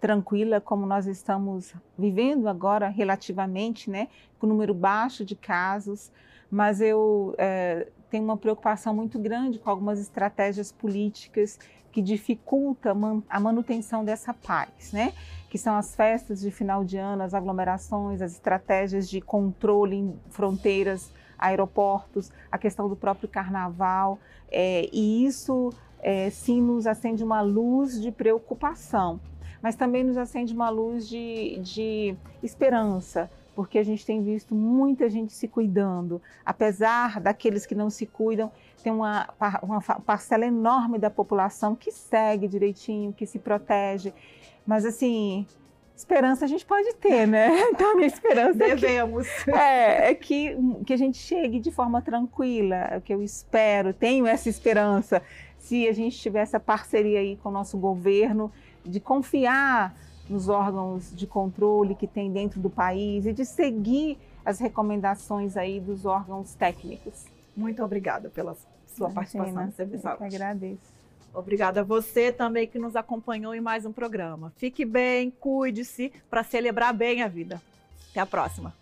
tranquila 0.00 0.60
como 0.60 0.86
nós 0.86 1.06
estamos 1.06 1.74
vivendo 1.98 2.48
agora 2.48 2.88
relativamente, 2.88 3.90
né, 3.90 4.08
com 4.38 4.46
número 4.46 4.72
baixo 4.72 5.24
de 5.24 5.34
casos, 5.34 6.10
mas 6.50 6.80
eu 6.80 7.34
é, 7.36 7.88
tenho 8.10 8.24
uma 8.24 8.36
preocupação 8.36 8.94
muito 8.94 9.18
grande 9.18 9.58
com 9.58 9.68
algumas 9.68 9.98
estratégias 9.98 10.72
políticas 10.72 11.58
que 11.90 12.00
dificultam 12.00 13.22
a 13.28 13.40
manutenção 13.40 14.04
dessa 14.04 14.32
paz, 14.32 14.92
né? 14.92 15.12
Que 15.50 15.58
são 15.58 15.74
as 15.74 15.96
festas 15.96 16.40
de 16.40 16.50
final 16.50 16.84
de 16.84 16.96
ano, 16.96 17.22
as 17.22 17.34
aglomerações, 17.34 18.20
as 18.20 18.32
estratégias 18.32 19.08
de 19.08 19.20
controle 19.20 19.96
em 19.96 20.14
fronteiras, 20.28 21.12
aeroportos, 21.38 22.30
a 22.52 22.58
questão 22.58 22.88
do 22.88 22.96
próprio 22.96 23.28
carnaval, 23.28 24.18
é, 24.50 24.88
e 24.92 25.24
isso 25.24 25.70
é, 26.00 26.30
sim 26.30 26.60
nos 26.60 26.86
acende 26.86 27.24
uma 27.24 27.40
luz 27.40 28.00
de 28.00 28.12
preocupação 28.12 29.18
mas 29.62 29.76
também 29.76 30.04
nos 30.04 30.16
acende 30.16 30.54
uma 30.54 30.70
luz 30.70 31.08
de, 31.08 31.58
de 31.60 32.16
esperança, 32.42 33.30
porque 33.54 33.78
a 33.78 33.82
gente 33.82 34.06
tem 34.06 34.22
visto 34.22 34.54
muita 34.54 35.08
gente 35.08 35.32
se 35.32 35.48
cuidando, 35.48 36.22
apesar 36.44 37.20
daqueles 37.20 37.66
que 37.66 37.74
não 37.74 37.90
se 37.90 38.06
cuidam, 38.06 38.52
tem 38.82 38.92
uma, 38.92 39.28
uma 39.62 39.80
parcela 39.80 40.46
enorme 40.46 40.98
da 40.98 41.10
população 41.10 41.74
que 41.74 41.90
segue 41.90 42.46
direitinho, 42.46 43.12
que 43.12 43.26
se 43.26 43.38
protege, 43.38 44.14
mas 44.64 44.84
assim, 44.84 45.44
esperança 45.96 46.44
a 46.44 46.48
gente 46.48 46.64
pode 46.64 46.94
ter, 46.94 47.26
né? 47.26 47.48
Então 47.74 47.92
a 47.92 47.94
minha 47.96 48.06
esperança 48.06 48.54
devemos 48.54 49.26
é, 49.26 49.44
que, 49.44 49.50
é, 49.58 50.10
é 50.10 50.14
que, 50.14 50.56
que 50.86 50.92
a 50.92 50.96
gente 50.96 51.18
chegue 51.18 51.58
de 51.58 51.72
forma 51.72 52.00
tranquila, 52.00 52.76
é 52.76 52.98
o 52.98 53.00
que 53.00 53.12
eu 53.12 53.22
espero, 53.22 53.92
tenho 53.92 54.26
essa 54.26 54.48
esperança. 54.48 55.20
Se 55.58 55.88
a 55.88 55.92
gente 55.92 56.16
tiver 56.16 56.40
essa 56.40 56.60
parceria 56.60 57.18
aí 57.18 57.36
com 57.36 57.48
o 57.48 57.52
nosso 57.52 57.76
governo, 57.76 58.52
de 58.88 59.00
confiar 59.00 59.94
nos 60.28 60.48
órgãos 60.48 61.14
de 61.14 61.26
controle 61.26 61.94
que 61.94 62.06
tem 62.06 62.32
dentro 62.32 62.60
do 62.60 62.68
país 62.68 63.26
e 63.26 63.32
de 63.32 63.44
seguir 63.44 64.18
as 64.44 64.58
recomendações 64.58 65.56
aí 65.56 65.80
dos 65.80 66.04
órgãos 66.04 66.54
técnicos. 66.54 67.26
Muito 67.56 67.82
obrigada 67.82 68.28
pela 68.28 68.54
sua 68.86 69.10
Imagina, 69.10 69.14
participação 69.14 69.66
nesse 69.66 69.82
episódio. 69.82 70.22
Eu 70.22 70.26
agradeço. 70.26 70.98
Obrigada 71.34 71.80
a 71.80 71.84
você 71.84 72.32
também 72.32 72.66
que 72.66 72.78
nos 72.78 72.96
acompanhou 72.96 73.54
em 73.54 73.60
mais 73.60 73.84
um 73.84 73.92
programa. 73.92 74.52
Fique 74.56 74.84
bem, 74.84 75.30
cuide-se 75.30 76.12
para 76.30 76.42
celebrar 76.42 76.92
bem 76.94 77.22
a 77.22 77.28
vida. 77.28 77.60
Até 78.10 78.20
a 78.20 78.26
próxima. 78.26 78.77